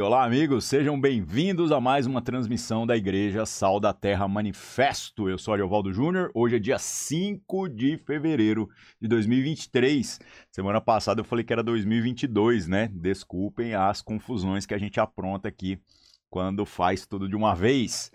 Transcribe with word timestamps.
Olá, 0.00 0.24
amigos, 0.24 0.64
sejam 0.64 0.98
bem-vindos 0.98 1.72
a 1.72 1.80
mais 1.80 2.06
uma 2.06 2.22
transmissão 2.22 2.86
da 2.86 2.96
Igreja 2.96 3.44
Sal 3.44 3.80
da 3.80 3.92
Terra 3.92 4.28
Manifesto. 4.28 5.28
Eu 5.28 5.36
sou 5.36 5.52
Ariovaldo 5.52 5.92
Júnior, 5.92 6.30
hoje 6.32 6.54
é 6.54 6.58
dia 6.60 6.78
5 6.78 7.68
de 7.68 7.98
fevereiro 8.06 8.68
de 9.02 9.08
2023. 9.08 10.20
Semana 10.52 10.80
passada 10.80 11.20
eu 11.20 11.24
falei 11.24 11.44
que 11.44 11.52
era 11.52 11.64
2022, 11.64 12.68
né? 12.68 12.88
Desculpem 12.92 13.74
as 13.74 14.00
confusões 14.00 14.64
que 14.64 14.72
a 14.72 14.78
gente 14.78 15.00
apronta 15.00 15.48
aqui 15.48 15.80
quando 16.30 16.64
faz 16.64 17.04
tudo 17.04 17.28
de 17.28 17.34
uma 17.34 17.52
vez. 17.52 18.12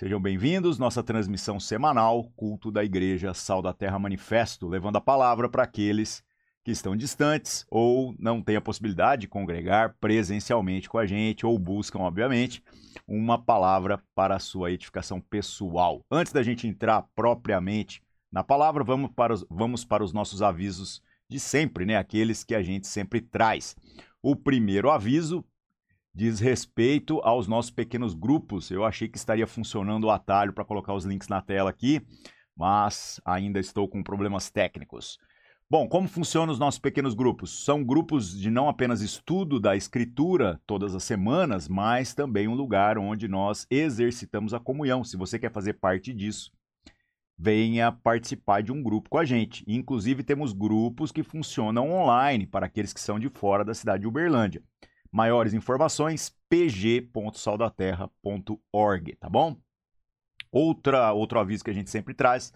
Sejam 0.00 0.18
bem-vindos, 0.18 0.78
nossa 0.78 1.02
transmissão 1.02 1.60
semanal, 1.60 2.32
culto 2.36 2.72
da 2.72 2.82
Igreja 2.82 3.34
Sal 3.34 3.60
da 3.60 3.74
Terra 3.74 3.98
Manifesto, 3.98 4.66
levando 4.66 4.96
a 4.96 5.00
palavra 5.00 5.46
para 5.46 5.64
aqueles 5.64 6.24
que 6.64 6.70
estão 6.70 6.96
distantes 6.96 7.66
ou 7.70 8.14
não 8.18 8.42
têm 8.42 8.56
a 8.56 8.60
possibilidade 8.60 9.22
de 9.22 9.28
congregar 9.28 9.96
presencialmente 10.00 10.88
com 10.88 10.98
a 10.98 11.06
gente 11.06 11.46
ou 11.46 11.58
buscam, 11.58 12.00
obviamente, 12.00 12.62
uma 13.06 13.38
palavra 13.42 14.02
para 14.14 14.36
a 14.36 14.40
sua 14.40 14.70
edificação 14.70 15.20
pessoal. 15.20 16.04
Antes 16.10 16.32
da 16.32 16.42
gente 16.42 16.66
entrar 16.66 17.02
propriamente 17.14 18.02
na 18.30 18.44
palavra, 18.44 18.84
vamos 18.84 19.10
para 19.14 19.32
os, 19.32 19.46
vamos 19.48 19.84
para 19.84 20.04
os 20.04 20.12
nossos 20.12 20.42
avisos 20.42 21.02
de 21.28 21.40
sempre, 21.40 21.84
né? 21.84 21.96
Aqueles 21.96 22.44
que 22.44 22.54
a 22.54 22.62
gente 22.62 22.86
sempre 22.86 23.20
traz. 23.20 23.76
O 24.22 24.34
primeiro 24.34 24.90
aviso 24.90 25.44
diz 26.14 26.40
respeito 26.40 27.20
aos 27.20 27.46
nossos 27.46 27.70
pequenos 27.70 28.14
grupos. 28.14 28.70
Eu 28.70 28.84
achei 28.84 29.08
que 29.08 29.16
estaria 29.16 29.46
funcionando 29.46 30.04
o 30.04 30.10
atalho 30.10 30.52
para 30.52 30.64
colocar 30.64 30.92
os 30.92 31.04
links 31.04 31.28
na 31.28 31.40
tela 31.40 31.70
aqui, 31.70 32.02
mas 32.56 33.20
ainda 33.24 33.60
estou 33.60 33.88
com 33.88 34.02
problemas 34.02 34.50
técnicos. 34.50 35.18
Bom, 35.70 35.86
como 35.86 36.08
funcionam 36.08 36.50
os 36.50 36.58
nossos 36.58 36.80
pequenos 36.80 37.12
grupos? 37.12 37.62
São 37.62 37.84
grupos 37.84 38.34
de 38.34 38.50
não 38.50 38.70
apenas 38.70 39.02
estudo 39.02 39.60
da 39.60 39.76
escritura 39.76 40.58
todas 40.66 40.94
as 40.94 41.04
semanas, 41.04 41.68
mas 41.68 42.14
também 42.14 42.48
um 42.48 42.54
lugar 42.54 42.96
onde 42.96 43.28
nós 43.28 43.66
exercitamos 43.70 44.54
a 44.54 44.60
comunhão. 44.60 45.04
Se 45.04 45.14
você 45.14 45.38
quer 45.38 45.52
fazer 45.52 45.74
parte 45.74 46.14
disso, 46.14 46.50
venha 47.36 47.92
participar 47.92 48.62
de 48.62 48.72
um 48.72 48.82
grupo 48.82 49.10
com 49.10 49.18
a 49.18 49.26
gente. 49.26 49.62
Inclusive, 49.68 50.22
temos 50.22 50.54
grupos 50.54 51.12
que 51.12 51.22
funcionam 51.22 51.92
online 51.92 52.46
para 52.46 52.64
aqueles 52.64 52.94
que 52.94 53.00
são 53.00 53.18
de 53.18 53.28
fora 53.28 53.62
da 53.62 53.74
cidade 53.74 54.00
de 54.00 54.08
Uberlândia. 54.08 54.62
Maiores 55.12 55.52
informações, 55.52 56.34
pg.saldaterra.org, 56.48 59.16
tá 59.16 59.28
bom? 59.28 59.54
Outra, 60.50 61.12
outro 61.12 61.38
aviso 61.38 61.62
que 61.62 61.70
a 61.70 61.74
gente 61.74 61.90
sempre 61.90 62.14
traz 62.14 62.54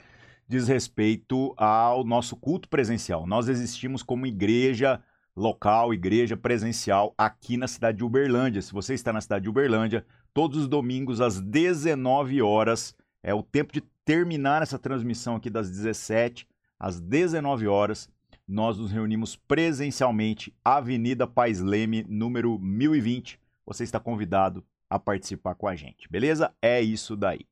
diz 0.53 0.69
respeito 0.69 1.55
ao 1.57 2.05
nosso 2.05 2.37
culto 2.37 2.69
presencial. 2.69 3.27
Nós 3.27 3.49
existimos 3.49 4.03
como 4.03 4.27
igreja 4.27 5.03
local, 5.35 5.95
igreja 5.95 6.37
presencial 6.37 7.15
aqui 7.17 7.57
na 7.57 7.67
cidade 7.67 7.99
de 7.99 8.05
Uberlândia. 8.05 8.61
Se 8.61 8.71
você 8.71 8.93
está 8.93 9.15
na 9.15 9.23
cidade 9.23 9.45
de 9.45 9.49
Uberlândia, 9.49 10.05
todos 10.35 10.59
os 10.59 10.69
domingos 10.69 11.23
às 11.23 11.41
19 11.41 12.43
horas 12.43 12.95
é 13.23 13.33
o 13.33 13.43
tempo 13.43 13.73
de 13.73 13.81
terminar 14.05 14.61
essa 14.61 14.79
transmissão 14.79 15.37
aqui 15.37 15.49
das 15.49 15.71
17 15.71 16.47
às 16.79 17.01
19 17.01 17.67
horas. 17.67 18.11
Nós 18.47 18.77
nos 18.77 18.93
reunimos 18.93 19.35
presencialmente, 19.35 20.55
Avenida 20.63 21.27
Pais 21.27 21.61
Leme, 21.61 22.05
número 22.07 22.59
1020. 22.59 23.41
Você 23.65 23.85
está 23.85 23.99
convidado 23.99 24.63
a 24.91 24.99
participar 24.99 25.55
com 25.55 25.67
a 25.67 25.75
gente, 25.75 26.11
beleza? 26.11 26.53
É 26.61 26.83
isso 26.83 27.17
daí. 27.17 27.47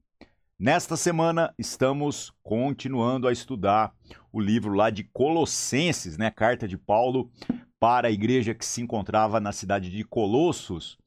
Nesta 0.63 0.95
semana 0.95 1.55
estamos 1.59 2.31
continuando 2.43 3.27
a 3.27 3.33
estudar 3.33 3.95
o 4.31 4.39
livro 4.39 4.75
lá 4.75 4.91
de 4.91 5.05
Colossenses, 5.05 6.19
né? 6.19 6.31
Carta 6.31 6.69
de 6.69 6.77
Paulo 6.77 7.31
para 7.79 8.09
a 8.09 8.11
igreja 8.11 8.53
que 8.53 8.67
se 8.67 8.83
encontrava 8.83 9.41
na 9.41 9.53
cidade 9.53 9.89
de 9.89 10.05
Colossos. 10.05 10.99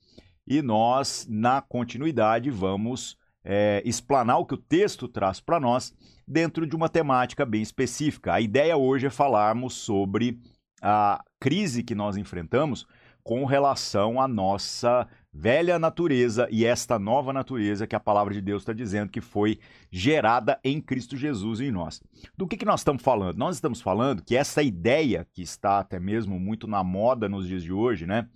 E 0.47 0.63
nós, 0.63 1.27
na 1.29 1.61
continuidade, 1.61 2.49
vamos 2.49 3.15
é, 3.43 3.83
explanar 3.85 4.39
o 4.39 4.45
que 4.47 4.55
o 4.55 4.57
texto 4.57 5.07
traz 5.07 5.39
para 5.39 5.59
nós 5.59 5.93
dentro 6.27 6.65
de 6.65 6.75
uma 6.75 6.89
temática 6.89 7.45
bem 7.45 7.61
específica. 7.61 8.33
A 8.33 8.41
ideia 8.41 8.75
hoje 8.75 9.05
é 9.05 9.11
falarmos 9.11 9.75
sobre 9.75 10.39
a 10.81 11.23
crise 11.39 11.83
que 11.83 11.93
nós 11.93 12.17
enfrentamos 12.17 12.87
com 13.23 13.45
relação 13.45 14.19
à 14.19 14.27
nossa 14.27 15.07
velha 15.33 15.79
natureza 15.79 16.47
e 16.51 16.63
esta 16.63 16.99
nova 16.99 17.33
natureza 17.33 17.87
que 17.87 17.95
a 17.95 17.99
palavra 17.99 18.33
de 18.33 18.41
Deus 18.41 18.61
está 18.61 18.71
dizendo 18.71 19.09
que 19.09 19.19
foi 19.19 19.59
gerada 19.91 20.59
em 20.63 20.79
Cristo 20.79 21.17
Jesus 21.17 21.59
em 21.59 21.71
nós. 21.71 22.01
Do 22.37 22.47
que, 22.47 22.55
que 22.55 22.65
nós 22.65 22.81
estamos 22.81 23.01
falando? 23.01 23.37
Nós 23.37 23.55
estamos 23.55 23.81
falando 23.81 24.23
que 24.23 24.35
essa 24.35 24.61
ideia, 24.61 25.27
que 25.33 25.41
está 25.41 25.79
até 25.79 25.99
mesmo 25.99 26.39
muito 26.39 26.67
na 26.67 26.83
moda 26.83 27.27
nos 27.27 27.47
dias 27.47 27.63
de 27.63 27.73
hoje, 27.73 28.05
né? 28.05 28.29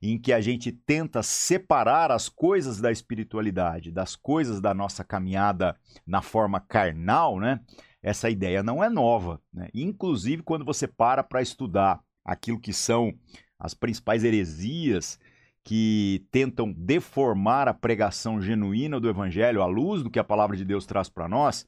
Em 0.00 0.18
que 0.18 0.32
a 0.32 0.40
gente 0.40 0.72
tenta 0.72 1.22
separar 1.22 2.10
as 2.10 2.26
coisas 2.26 2.80
da 2.80 2.90
espiritualidade, 2.90 3.90
das 3.90 4.16
coisas 4.16 4.58
da 4.58 4.72
nossa 4.72 5.04
caminhada 5.04 5.76
na 6.06 6.22
forma 6.22 6.58
carnal, 6.58 7.38
né? 7.38 7.60
Essa 8.02 8.30
ideia 8.30 8.62
não 8.62 8.82
é 8.82 8.88
nova. 8.88 9.42
Né? 9.52 9.68
Inclusive, 9.74 10.42
quando 10.42 10.64
você 10.64 10.88
para 10.88 11.22
para 11.22 11.42
estudar 11.42 12.00
aquilo 12.24 12.58
que 12.58 12.72
são 12.72 13.12
as 13.58 13.74
principais 13.74 14.24
heresias 14.24 15.18
que 15.64 16.26
tentam 16.30 16.72
deformar 16.72 17.68
a 17.68 17.74
pregação 17.74 18.40
genuína 18.40 18.98
do 18.98 19.08
Evangelho 19.08 19.62
à 19.62 19.66
luz 19.66 20.02
do 20.02 20.10
que 20.10 20.18
a 20.18 20.24
palavra 20.24 20.56
de 20.56 20.64
Deus 20.64 20.86
traz 20.86 21.08
para 21.08 21.28
nós, 21.28 21.66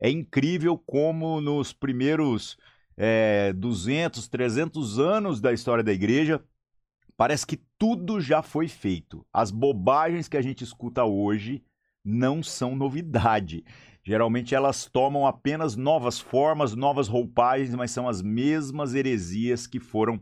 é 0.00 0.10
incrível 0.10 0.78
como 0.78 1.40
nos 1.40 1.72
primeiros 1.72 2.56
é, 2.96 3.52
200, 3.52 4.28
300 4.28 4.98
anos 4.98 5.40
da 5.40 5.52
história 5.52 5.84
da 5.84 5.92
igreja, 5.92 6.42
parece 7.16 7.46
que 7.46 7.60
tudo 7.78 8.20
já 8.20 8.42
foi 8.42 8.68
feito. 8.68 9.24
As 9.32 9.50
bobagens 9.50 10.28
que 10.28 10.36
a 10.36 10.42
gente 10.42 10.64
escuta 10.64 11.04
hoje 11.04 11.62
não 12.04 12.42
são 12.42 12.74
novidade. 12.74 13.64
Geralmente 14.04 14.54
elas 14.54 14.86
tomam 14.86 15.26
apenas 15.26 15.76
novas 15.76 16.18
formas, 16.18 16.74
novas 16.74 17.06
roupagens, 17.06 17.74
mas 17.74 17.92
são 17.92 18.08
as 18.08 18.20
mesmas 18.20 18.94
heresias 18.94 19.66
que 19.66 19.78
foram 19.78 20.20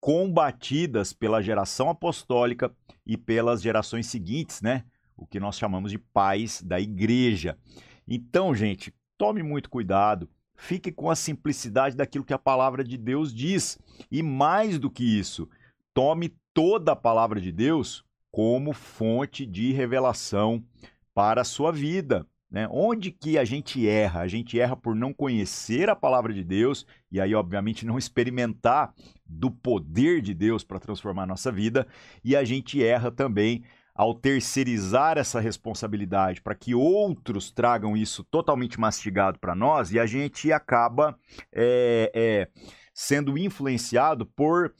combatidas 0.00 1.12
pela 1.12 1.42
geração 1.42 1.88
apostólica 1.88 2.74
e 3.06 3.16
pelas 3.16 3.60
gerações 3.60 4.06
seguintes, 4.06 4.62
né? 4.62 4.84
O 5.16 5.26
que 5.26 5.40
nós 5.40 5.58
chamamos 5.58 5.90
de 5.90 5.98
pais 5.98 6.62
da 6.62 6.80
igreja. 6.80 7.58
Então, 8.06 8.54
gente, 8.54 8.94
tome 9.16 9.42
muito 9.42 9.68
cuidado, 9.68 10.28
fique 10.56 10.92
com 10.92 11.10
a 11.10 11.16
simplicidade 11.16 11.96
daquilo 11.96 12.24
que 12.24 12.32
a 12.32 12.38
palavra 12.38 12.84
de 12.84 12.96
Deus 12.96 13.34
diz. 13.34 13.78
E 14.10 14.22
mais 14.22 14.78
do 14.78 14.90
que 14.90 15.04
isso, 15.04 15.48
tome 15.92 16.36
toda 16.54 16.92
a 16.92 16.96
palavra 16.96 17.40
de 17.40 17.50
Deus 17.50 18.04
como 18.30 18.72
fonte 18.72 19.44
de 19.44 19.72
revelação 19.72 20.64
para 21.12 21.40
a 21.40 21.44
sua 21.44 21.72
vida. 21.72 22.26
Né? 22.50 22.66
Onde 22.70 23.10
que 23.10 23.38
a 23.38 23.44
gente 23.44 23.86
erra? 23.86 24.20
A 24.20 24.28
gente 24.28 24.58
erra 24.58 24.74
por 24.74 24.94
não 24.94 25.12
conhecer 25.12 25.90
a 25.90 25.96
palavra 25.96 26.32
de 26.32 26.42
Deus 26.42 26.86
e 27.10 27.20
aí, 27.20 27.34
obviamente, 27.34 27.84
não 27.84 27.98
experimentar 27.98 28.94
do 29.26 29.50
poder 29.50 30.22
de 30.22 30.32
Deus 30.32 30.64
para 30.64 30.78
transformar 30.78 31.24
a 31.24 31.26
nossa 31.26 31.52
vida, 31.52 31.86
e 32.24 32.34
a 32.34 32.44
gente 32.44 32.82
erra 32.82 33.10
também 33.10 33.62
ao 33.94 34.14
terceirizar 34.14 35.18
essa 35.18 35.40
responsabilidade 35.40 36.40
para 36.40 36.54
que 36.54 36.72
outros 36.72 37.50
tragam 37.50 37.96
isso 37.96 38.22
totalmente 38.22 38.78
mastigado 38.78 39.40
para 39.40 39.56
nós 39.56 39.90
e 39.90 39.98
a 39.98 40.06
gente 40.06 40.52
acaba 40.52 41.18
é, 41.52 42.08
é, 42.14 42.48
sendo 42.94 43.36
influenciado 43.36 44.24
por 44.24 44.72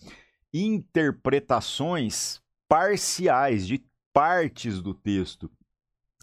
interpretações 0.54 2.40
parciais 2.68 3.66
de 3.66 3.84
partes 4.12 4.80
do 4.80 4.94
texto 4.94 5.50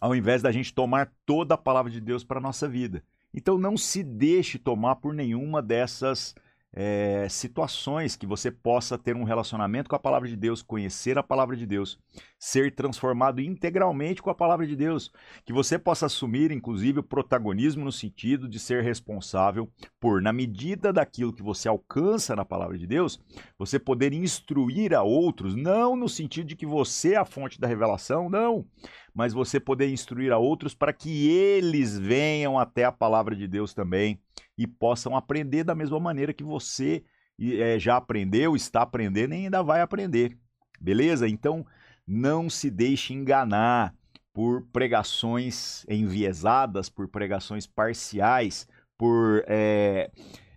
ao 0.05 0.15
invés 0.15 0.43
da 0.43 0.51
gente 0.51 0.71
tomar 0.71 1.11
toda 1.25 1.55
a 1.55 1.57
palavra 1.57 1.91
de 1.91 1.99
Deus 1.99 2.23
para 2.23 2.37
a 2.37 2.41
nossa 2.41 2.67
vida. 2.67 3.03
Então 3.33 3.57
não 3.57 3.75
se 3.75 4.03
deixe 4.03 4.59
tomar 4.59 4.97
por 4.97 5.15
nenhuma 5.15 5.63
dessas 5.63 6.35
é, 6.71 7.25
situações 7.27 8.15
que 8.15 8.27
você 8.27 8.51
possa 8.51 8.97
ter 8.97 9.15
um 9.15 9.23
relacionamento 9.23 9.89
com 9.89 9.95
a 9.95 9.99
palavra 9.99 10.27
de 10.27 10.35
Deus, 10.35 10.61
conhecer 10.61 11.17
a 11.17 11.23
palavra 11.23 11.55
de 11.55 11.65
Deus, 11.65 11.97
ser 12.37 12.75
transformado 12.75 13.41
integralmente 13.41 14.21
com 14.21 14.29
a 14.29 14.35
palavra 14.35 14.67
de 14.67 14.75
Deus, 14.75 15.11
que 15.45 15.53
você 15.53 15.79
possa 15.79 16.05
assumir, 16.05 16.51
inclusive, 16.51 16.99
o 16.99 17.03
protagonismo 17.03 17.85
no 17.85 17.91
sentido 17.91 18.47
de 18.49 18.59
ser 18.59 18.83
responsável 18.83 19.71
por, 19.99 20.21
na 20.21 20.33
medida 20.33 20.91
daquilo 20.91 21.33
que 21.33 21.41
você 21.41 21.69
alcança 21.69 22.35
na 22.35 22.43
palavra 22.43 22.77
de 22.77 22.85
Deus, 22.85 23.19
você 23.57 23.79
poder 23.79 24.11
instruir 24.11 24.93
a 24.93 25.01
outros, 25.01 25.55
não 25.55 25.95
no 25.95 26.09
sentido 26.09 26.47
de 26.47 26.55
que 26.57 26.65
você 26.65 27.13
é 27.13 27.17
a 27.17 27.25
fonte 27.25 27.59
da 27.59 27.67
revelação, 27.67 28.29
não, 28.29 28.65
mas 29.15 29.31
você 29.31 29.61
poder 29.61 29.89
instruir 29.89 30.33
a 30.33 30.37
outros 30.37 30.75
para 30.75 30.91
que 30.91 31.29
eles 31.29 31.97
venham 31.97 32.59
até 32.59 32.83
a 32.83 32.91
palavra 32.91 33.33
de 33.33 33.47
Deus 33.47 33.73
também 33.73 34.19
e 34.57 34.67
possam 34.67 35.15
aprender 35.15 35.63
da 35.63 35.73
mesma 35.73 35.99
maneira 36.01 36.33
que 36.33 36.43
você 36.43 37.01
é, 37.39 37.79
já 37.79 37.95
aprendeu, 37.95 38.57
está 38.57 38.81
aprendendo 38.81 39.33
e 39.33 39.45
ainda 39.45 39.63
vai 39.63 39.79
aprender. 39.79 40.37
Beleza? 40.81 41.29
Então, 41.29 41.65
não 42.05 42.49
se 42.49 42.69
deixe 42.69 43.13
enganar 43.13 43.95
por 44.33 44.67
pregações 44.73 45.85
enviesadas, 45.87 46.89
por 46.89 47.07
pregações 47.07 47.65
parciais, 47.65 48.67
por 48.97 49.45
é, 49.47 50.11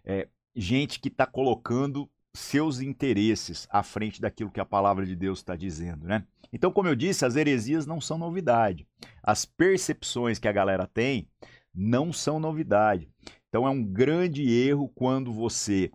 é, 0.05 0.29
gente 0.55 0.99
que 0.99 1.09
está 1.09 1.27
colocando 1.27 2.11
seus 2.35 2.81
interesses 2.81 3.69
à 3.71 3.85
frente 3.85 4.21
daquilo 4.21 4.51
que 4.51 4.61
a 4.61 4.65
palavra 4.65 5.07
de 5.07 5.15
Deus 5.15 5.39
está 5.39 5.55
dizendo, 5.55 6.07
né? 6.09 6.25
Então, 6.53 6.73
como 6.73 6.89
eu 6.89 6.95
disse, 6.95 7.25
as 7.25 7.37
heresias 7.37 7.87
não 7.87 8.01
são 8.01 8.19
novidade. 8.19 8.87
As 9.23 9.45
percepções 9.45 10.39
que 10.39 10.49
a 10.49 10.53
galera 10.53 10.87
tem 10.87 11.29
não 11.75 12.13
são 12.13 12.41
novidade. 12.41 13.09
Então, 13.49 13.67
é 13.67 13.71
um 13.71 13.83
grande 13.83 14.51
erro 14.51 14.91
quando 14.95 15.33
você 15.33 15.91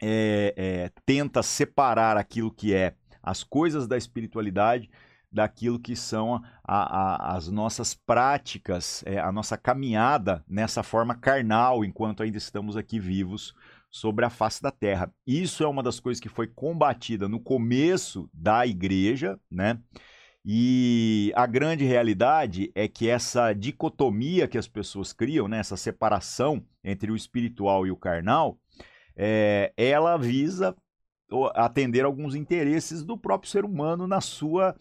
é, 0.00 0.54
é, 0.56 0.90
tenta 1.04 1.42
separar 1.42 2.16
aquilo 2.16 2.50
que 2.50 2.74
é 2.74 2.94
as 3.22 3.42
coisas 3.42 3.88
da 3.88 3.96
espiritualidade 3.96 4.88
daquilo 5.32 5.78
que 5.78 5.96
são 5.96 6.36
a, 6.36 6.42
a, 6.64 7.36
as 7.36 7.48
nossas 7.48 7.94
práticas, 7.94 9.02
é, 9.04 9.18
a 9.18 9.30
nossa 9.32 9.56
caminhada 9.56 10.44
nessa 10.48 10.82
forma 10.82 11.14
carnal, 11.14 11.84
enquanto 11.84 12.22
ainda 12.22 12.38
estamos 12.38 12.76
aqui 12.76 12.98
vivos 12.98 13.54
sobre 13.96 14.26
a 14.26 14.30
face 14.30 14.62
da 14.62 14.70
terra. 14.70 15.10
Isso 15.26 15.64
é 15.64 15.66
uma 15.66 15.82
das 15.82 15.98
coisas 15.98 16.20
que 16.20 16.28
foi 16.28 16.46
combatida 16.46 17.28
no 17.28 17.40
começo 17.40 18.28
da 18.32 18.66
igreja, 18.66 19.40
né? 19.50 19.80
E 20.44 21.32
a 21.34 21.46
grande 21.46 21.84
realidade 21.84 22.70
é 22.74 22.86
que 22.86 23.08
essa 23.08 23.52
dicotomia 23.52 24.46
que 24.46 24.58
as 24.58 24.68
pessoas 24.68 25.12
criam, 25.12 25.48
né, 25.48 25.58
essa 25.58 25.76
separação 25.76 26.64
entre 26.84 27.10
o 27.10 27.16
espiritual 27.16 27.86
e 27.86 27.90
o 27.90 27.96
carnal, 27.96 28.58
é, 29.16 29.72
ela 29.76 30.16
visa 30.16 30.76
atender 31.54 32.04
alguns 32.04 32.36
interesses 32.36 33.02
do 33.02 33.18
próprio 33.18 33.50
ser 33.50 33.64
humano 33.64 34.06
na 34.06 34.20
sua 34.20 34.76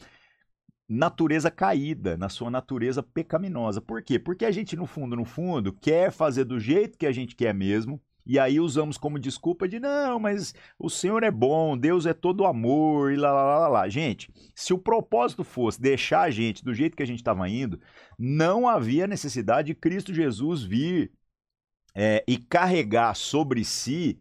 natureza 0.87 1.49
caída, 1.49 2.15
na 2.17 2.29
sua 2.29 2.51
natureza 2.51 3.01
pecaminosa. 3.01 3.81
Por 3.81 4.03
quê? 4.03 4.19
Porque 4.19 4.45
a 4.45 4.51
gente, 4.51 4.75
no 4.75 4.85
fundo, 4.85 5.15
no 5.15 5.25
fundo, 5.25 5.73
quer 5.73 6.11
fazer 6.11 6.43
do 6.43 6.59
jeito 6.59 6.97
que 6.97 7.07
a 7.07 7.11
gente 7.11 7.35
quer 7.35 7.53
mesmo, 7.55 7.99
e 8.25 8.39
aí 8.39 8.59
usamos 8.59 8.97
como 8.97 9.19
desculpa 9.19 9.67
de 9.67 9.79
não, 9.79 10.19
mas 10.19 10.53
o 10.79 10.89
Senhor 10.89 11.23
é 11.23 11.31
bom, 11.31 11.77
Deus 11.77 12.05
é 12.05 12.13
todo 12.13 12.45
amor 12.45 13.11
e 13.11 13.15
lá, 13.15 13.31
lá, 13.31 13.59
lá, 13.59 13.67
lá. 13.67 13.89
Gente, 13.89 14.31
se 14.55 14.73
o 14.73 14.77
propósito 14.77 15.43
fosse 15.43 15.79
deixar 15.79 16.21
a 16.21 16.31
gente 16.31 16.63
do 16.63 16.73
jeito 16.73 16.97
que 16.97 17.03
a 17.03 17.07
gente 17.07 17.19
estava 17.19 17.47
indo, 17.47 17.79
não 18.17 18.67
havia 18.67 19.05
necessidade 19.05 19.67
de 19.67 19.75
Cristo 19.75 20.13
Jesus 20.13 20.63
vir 20.63 21.11
é, 21.95 22.23
e 22.27 22.37
carregar 22.37 23.15
sobre 23.15 23.63
si 23.63 24.19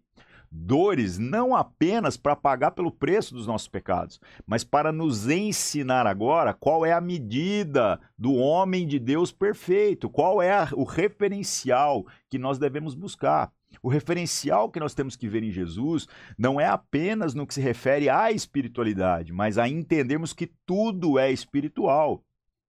dores 0.54 1.18
não 1.18 1.54
apenas 1.54 2.16
para 2.16 2.36
pagar 2.36 2.70
pelo 2.70 2.92
preço 2.92 3.34
dos 3.34 3.46
nossos 3.46 3.66
pecados, 3.66 4.20
mas 4.46 4.62
para 4.62 4.92
nos 4.92 5.28
ensinar 5.28 6.06
agora 6.06 6.54
qual 6.54 6.86
é 6.86 6.92
a 6.92 7.00
medida 7.00 8.00
do 8.16 8.34
homem 8.34 8.86
de 8.86 9.00
Deus 9.00 9.32
perfeito, 9.32 10.08
qual 10.08 10.40
é 10.40 10.52
a, 10.52 10.68
o 10.74 10.84
referencial 10.84 12.06
que 12.30 12.38
nós 12.38 12.58
devemos 12.58 12.94
buscar. 12.94 13.52
O 13.82 13.88
referencial 13.88 14.70
que 14.70 14.80
nós 14.80 14.94
temos 14.94 15.16
que 15.16 15.28
ver 15.28 15.42
em 15.42 15.50
Jesus 15.50 16.06
não 16.36 16.60
é 16.60 16.66
apenas 16.66 17.34
no 17.34 17.46
que 17.46 17.54
se 17.54 17.60
refere 17.60 18.08
à 18.08 18.30
espiritualidade, 18.30 19.32
mas 19.32 19.58
a 19.58 19.68
entendermos 19.68 20.32
que 20.32 20.50
tudo 20.66 21.18
é 21.18 21.30
espiritual. 21.30 22.24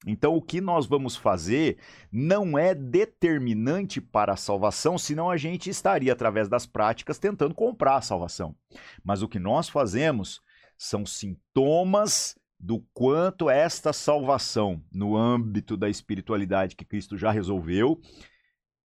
Então, 0.06 0.36
o 0.36 0.42
que 0.42 0.62
nós 0.62 0.86
vamos 0.86 1.16
fazer 1.16 1.78
não 2.12 2.58
é 2.58 2.76
determinante 2.76 4.00
para 4.00 4.34
a 4.34 4.38
salvação, 4.38 4.98
senão 4.98 5.32
a 5.32 5.38
gente 5.38 5.70
estaria, 5.70 6.14
através 6.14 6.48
das 6.48 6.66
práticas, 6.68 7.18
tentando 7.18 7.56
comprar 7.56 7.98
a 7.98 8.02
salvação. 8.02 8.56
Mas 9.04 9.24
o 9.24 9.28
que 9.28 9.40
nós 9.40 9.68
fazemos 9.68 10.42
são 10.78 11.06
sintomas 11.06 12.36
do 12.60 12.84
quanto 12.94 13.50
esta 13.50 13.92
salvação, 13.92 14.82
no 14.92 15.16
âmbito 15.16 15.76
da 15.76 15.90
espiritualidade 15.90 16.76
que 16.76 16.86
Cristo 16.86 17.18
já 17.18 17.32
resolveu, 17.32 18.00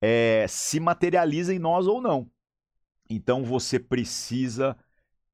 é, 0.01 0.47
se 0.49 0.81
materializa 0.81 1.55
em 1.55 1.59
nós 1.59 1.87
ou 1.87 2.01
não. 2.01 2.31
Então, 3.09 3.45
você 3.45 3.79
precisa 3.79 4.77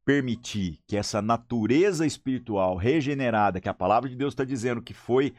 permitir 0.04 0.80
que 0.86 0.96
essa 0.96 1.20
natureza 1.20 2.06
espiritual 2.06 2.76
regenerada, 2.76 3.60
que 3.60 3.68
a 3.68 3.74
palavra 3.74 4.08
de 4.08 4.16
Deus 4.16 4.32
está 4.32 4.44
dizendo 4.44 4.80
que 4.80 4.94
foi 4.94 5.34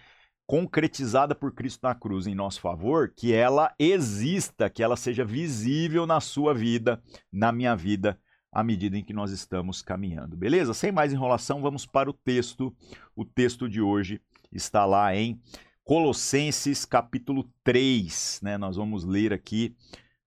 concretizada 0.46 1.36
por 1.36 1.54
Cristo 1.54 1.82
na 1.84 1.94
cruz 1.94 2.28
em 2.28 2.36
nosso 2.36 2.62
favor, 2.62 3.14
que 3.16 3.34
ela 3.34 3.74
exista, 3.78 4.70
que 4.70 4.82
ela 4.82 4.96
seja 4.96 5.26
visível 5.26 6.06
na 6.06 6.22
sua 6.22 6.54
vida, 6.54 7.02
na 7.32 7.52
minha 7.52 7.76
vida, 7.76 8.20
à 8.52 8.64
medida 8.64 8.98
em 8.98 9.04
que 9.04 9.14
nós 9.14 9.32
estamos 9.32 9.82
caminhando. 9.82 10.38
Beleza? 10.38 10.74
Sem 10.74 10.92
mais 10.92 11.12
enrolação, 11.12 11.62
vamos 11.62 11.86
para 11.86 12.10
o 12.10 12.14
texto. 12.14 12.74
O 13.16 13.26
texto 13.26 13.68
de 13.68 13.82
hoje 13.82 14.22
está 14.52 14.86
lá 14.86 15.14
em 15.16 15.42
Colossenses 15.88 16.84
capítulo 16.84 17.50
3, 17.64 18.42
né? 18.44 18.58
Nós 18.58 18.76
vamos 18.76 19.06
ler 19.06 19.32
aqui 19.32 19.74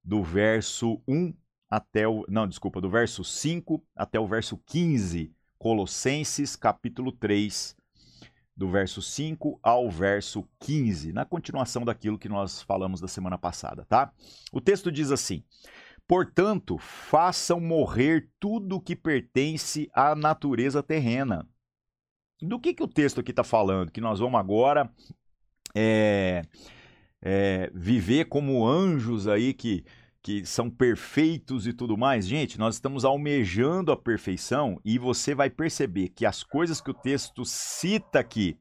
do 0.02 0.22
verso 0.22 1.02
1 1.06 1.34
até 1.68 2.08
o, 2.08 2.24
não, 2.30 2.48
desculpa, 2.48 2.80
do 2.80 2.88
verso 2.88 3.22
5 3.22 3.84
até 3.94 4.18
o 4.18 4.26
verso 4.26 4.56
15. 4.64 5.30
Colossenses 5.58 6.56
capítulo 6.56 7.12
3, 7.12 7.76
do 8.56 8.70
verso 8.70 9.02
5 9.02 9.60
ao 9.62 9.90
verso 9.90 10.48
15, 10.60 11.12
na 11.12 11.26
continuação 11.26 11.84
daquilo 11.84 12.18
que 12.18 12.26
nós 12.26 12.62
falamos 12.62 12.98
da 12.98 13.06
semana 13.06 13.36
passada, 13.36 13.84
tá? 13.84 14.10
O 14.50 14.62
texto 14.62 14.90
diz 14.90 15.10
assim: 15.10 15.44
Portanto, 16.08 16.78
façam 16.78 17.60
morrer 17.60 18.30
tudo 18.40 18.76
o 18.76 18.80
que 18.80 18.96
pertence 18.96 19.90
à 19.92 20.14
natureza 20.14 20.82
terrena. 20.82 21.46
Do 22.40 22.58
que, 22.58 22.72
que 22.72 22.82
o 22.82 22.88
texto 22.88 23.20
aqui 23.20 23.32
está 23.32 23.44
falando? 23.44 23.92
Que 23.92 24.00
nós 24.00 24.20
vamos 24.20 24.40
agora 24.40 24.90
é, 25.74 26.42
é, 27.22 27.70
viver 27.74 28.26
como 28.26 28.66
anjos 28.66 29.26
aí 29.28 29.52
que 29.52 29.84
que 30.22 30.44
são 30.44 30.68
perfeitos 30.68 31.66
e 31.66 31.72
tudo 31.72 31.96
mais. 31.96 32.26
Gente, 32.26 32.58
nós 32.58 32.74
estamos 32.74 33.04
almejando 33.04 33.90
a 33.90 33.96
perfeição 33.96 34.78
e 34.84 34.98
você 34.98 35.34
vai 35.34 35.48
perceber 35.48 36.08
que 36.08 36.26
as 36.26 36.42
coisas 36.42 36.80
que 36.80 36.90
o 36.90 36.94
texto 36.94 37.44
cita 37.44 38.20
aqui 38.20 38.58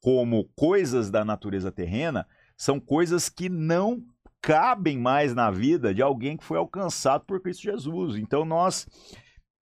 como 0.00 0.44
coisas 0.54 1.10
da 1.10 1.24
natureza 1.24 1.72
terrena 1.72 2.26
são 2.56 2.78
coisas 2.78 3.28
que 3.28 3.48
não 3.48 4.04
cabem 4.40 4.98
mais 4.98 5.34
na 5.34 5.50
vida 5.50 5.94
de 5.94 6.02
alguém 6.02 6.36
que 6.36 6.44
foi 6.44 6.58
alcançado 6.58 7.24
por 7.24 7.40
Cristo 7.40 7.62
Jesus. 7.62 8.16
Então 8.16 8.44
nós 8.44 8.86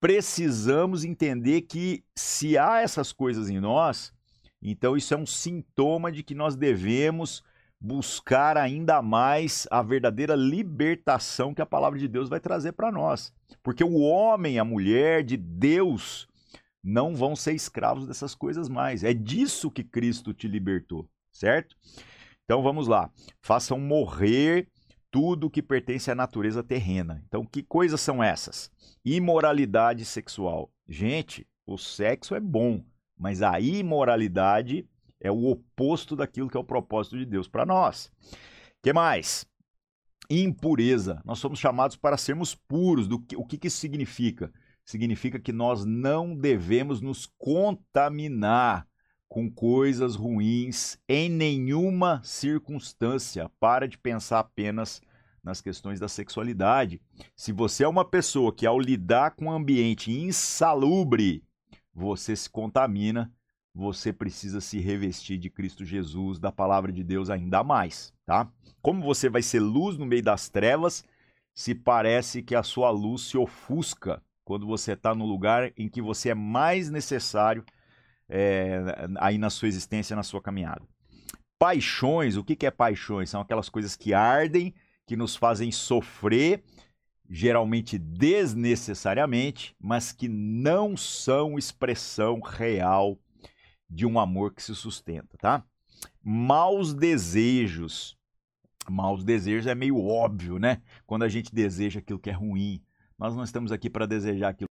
precisamos 0.01 1.05
entender 1.05 1.63
que 1.63 2.05
se 2.17 2.59
há 2.59 2.81
essas 2.81 3.13
coisas 3.13 3.49
em 3.49 3.61
nós, 3.61 4.13
então 4.71 4.97
isso 4.97 5.13
é 5.15 5.17
um 5.17 5.27
sintoma 5.27 6.13
de 6.13 6.23
que 6.23 6.35
nós 6.35 6.55
devemos 6.55 7.43
buscar 7.81 8.57
ainda 8.57 9.03
mais 9.03 9.67
a 9.71 9.83
verdadeira 9.83 10.37
libertação 10.37 11.53
que 11.53 11.61
a 11.61 11.67
palavra 11.67 11.99
de 11.99 12.07
Deus 12.07 12.29
vai 12.29 12.39
trazer 12.39 12.73
para 12.73 12.93
nós. 12.93 13.35
Porque 13.61 13.83
o 13.83 13.99
homem, 13.99 14.59
a 14.59 14.65
mulher 14.65 15.25
de 15.25 15.37
Deus, 15.37 16.29
não 16.83 17.15
vão 17.15 17.35
ser 17.35 17.55
escravos 17.55 18.07
dessas 18.07 18.37
coisas 18.37 18.69
mais. 18.69 19.03
É 19.03 19.13
disso 19.13 19.71
que 19.71 19.83
Cristo 19.83 20.33
te 20.33 20.47
libertou, 20.47 21.09
certo? 21.33 21.77
Então 22.45 22.63
vamos 22.63 22.87
lá. 22.87 23.11
Façam 23.41 23.81
morrer 23.81 24.69
tudo 25.11 25.51
que 25.51 25.63
pertence 25.63 26.11
à 26.11 26.15
natureza 26.15 26.63
terrena. 26.63 27.23
Então, 27.29 27.45
que 27.45 27.63
coisas 27.63 28.01
são 28.01 28.23
essas? 28.23 28.71
Imoralidade 29.05 30.05
sexual. 30.05 30.73
Gente, 30.89 31.47
o 31.67 31.77
sexo 31.77 32.35
é 32.35 32.41
bom, 32.41 32.83
mas 33.19 33.43
a 33.43 33.61
imoralidade 33.61 34.87
é 35.21 35.31
o 35.31 35.45
oposto 35.47 36.17
daquilo 36.17 36.51
que 36.51 36.57
é 36.57 36.61
o 36.61 36.65
propósito 36.65 37.17
de 37.17 37.25
Deus 37.25 37.47
para 37.47 37.65
nós. 37.65 38.11
que 38.83 38.93
mais? 38.93 39.47
Impureza. 40.29 41.23
Nós 41.25 41.39
somos 41.39 41.59
chamados 41.59 41.97
para 41.97 42.17
sermos 42.17 42.55
puros. 42.55 43.07
Do 43.07 43.21
que, 43.21 43.37
o 43.37 43.45
que, 43.45 43.57
que 43.57 43.69
isso 43.69 43.79
significa? 43.79 44.53
Significa 44.85 45.39
que 45.39 45.53
nós 45.53 45.85
não 45.85 46.35
devemos 46.35 47.01
nos 47.01 47.27
contaminar 47.39 48.87
com 49.29 49.51
coisas 49.51 50.17
ruins 50.17 50.99
em 51.09 51.29
nenhuma 51.29 52.21
circunstância. 52.25 53.51
Para 53.61 53.87
de 53.87 53.97
pensar 53.97 54.41
apenas 54.41 55.01
nas 55.43 55.61
questões 55.61 55.99
da 56.01 56.09
sexualidade. 56.09 57.01
Se 57.37 57.53
você 57.53 57.85
é 57.85 57.89
uma 57.89 58.05
pessoa 58.05 58.55
que, 58.55 58.67
ao 58.67 58.79
lidar 58.79 59.33
com 59.33 59.47
um 59.47 59.53
ambiente 59.53 60.11
insalubre, 60.11 61.45
você 61.95 62.35
se 62.35 62.49
contamina 62.49 63.33
você 63.75 64.13
precisa 64.13 64.61
se 64.61 64.79
revestir 64.81 65.39
de 65.39 65.49
Cristo 65.49 65.85
Jesus, 65.85 66.39
da 66.39 66.53
palavra 66.53 66.93
de 66.93 67.03
Deus 67.03 67.31
ainda 67.31 67.65
mais, 67.65 68.13
tá? 68.27 68.51
Como 68.83 69.03
você 69.03 69.29
vai 69.29 69.43
ser 69.43 69.61
luz 69.61 69.97
no 69.97 70.05
meio 70.05 70.23
das 70.23 70.49
trevas, 70.49 71.05
se 71.55 71.75
parece 71.75 72.43
que 72.43 72.55
a 72.55 72.63
sua 72.63 72.91
luz 72.91 73.23
se 73.23 73.39
ofusca 73.39 74.23
quando 74.45 74.67
você 74.67 74.93
está 74.93 75.15
no 75.15 75.25
lugar 75.25 75.73
em 75.77 75.89
que 75.89 76.03
você 76.03 76.31
é 76.31 76.35
mais 76.35 76.91
necessário 76.91 77.65
é, 78.29 78.81
aí 79.19 79.39
na 79.39 79.51
sua 79.51 79.69
existência, 79.69 80.17
na 80.17 80.23
sua 80.23 80.43
caminhada. 80.43 80.83
Paixões, 81.59 82.37
o 82.37 82.45
que, 82.45 82.57
que 82.57 82.67
é 82.67 82.71
paixões? 82.71 83.31
São 83.31 83.41
aquelas 83.41 83.69
coisas 83.69 83.95
que 83.95 84.13
ardem, 84.13 84.75
que 85.07 85.17
nos 85.17 85.37
fazem 85.37 85.71
sofrer, 85.71 86.63
geralmente 87.35 87.99
desnecessariamente, 87.99 89.75
mas 89.81 90.13
que 90.13 90.29
não 90.29 90.95
são 90.95 91.59
expressão 91.59 92.41
real 92.41 93.19
de 93.89 94.05
um 94.05 94.21
amor 94.21 94.53
que 94.53 94.63
se 94.63 94.75
sustenta, 94.75 95.39
tá? 95.39 95.65
Maus 96.23 96.93
desejos. 96.93 98.19
Maus 98.87 99.25
desejos 99.25 99.67
é 99.67 99.75
meio 99.75 99.99
óbvio, 99.99 100.59
né? 100.59 100.83
Quando 101.07 101.23
a 101.23 101.29
gente 101.29 101.55
deseja 101.55 102.01
aquilo 102.01 102.19
que 102.19 102.29
é 102.29 102.35
ruim. 102.35 102.85
Nós 103.19 103.35
não 103.35 103.45
estamos 103.45 103.73
aqui 103.73 103.89
para 103.89 104.05
desejar 104.05 104.51
aquilo 104.51 104.69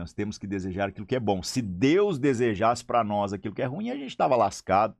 Nós 0.00 0.14
temos 0.14 0.38
que 0.38 0.46
desejar 0.46 0.88
aquilo 0.88 1.06
que 1.06 1.16
é 1.16 1.20
bom. 1.20 1.42
Se 1.42 1.60
Deus 1.60 2.18
desejasse 2.18 2.82
para 2.82 3.04
nós 3.04 3.34
aquilo 3.34 3.54
que 3.54 3.60
é 3.60 3.66
ruim, 3.66 3.90
a 3.90 3.96
gente 3.96 4.08
estava 4.08 4.34
lascado. 4.34 4.96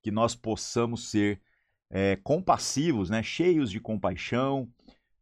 Que 0.00 0.12
nós 0.12 0.36
possamos 0.36 1.10
ser 1.10 1.42
é, 1.90 2.14
compassivos, 2.22 3.10
né? 3.10 3.20
cheios 3.20 3.68
de 3.68 3.80
compaixão, 3.80 4.70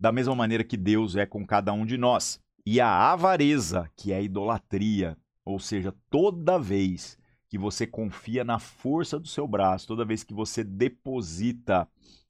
da 0.03 0.11
mesma 0.11 0.35
maneira 0.35 0.65
que 0.65 0.77
Deus 0.77 1.15
é 1.15 1.25
com 1.25 1.47
cada 1.47 1.73
um 1.73 1.87
de 1.87 1.97
nós. 1.97 2.41
E 2.67 2.81
a 2.81 3.13
avareza, 3.13 3.89
que 3.97 4.13
é 4.13 4.17
a 4.17 4.21
idolatria, 4.21 5.17
ou 5.45 5.61
seja, 5.61 5.95
toda 6.11 6.59
vez 6.59 7.17
que 7.49 7.57
você 7.57 7.87
confia 7.87 8.43
na 8.43 8.59
força 8.59 9.17
do 9.17 9.29
seu 9.29 9.47
braço, 9.47 9.87
toda 9.87 10.05
vez 10.05 10.25
que 10.25 10.35
você 10.35 10.65
deposita 10.65 11.87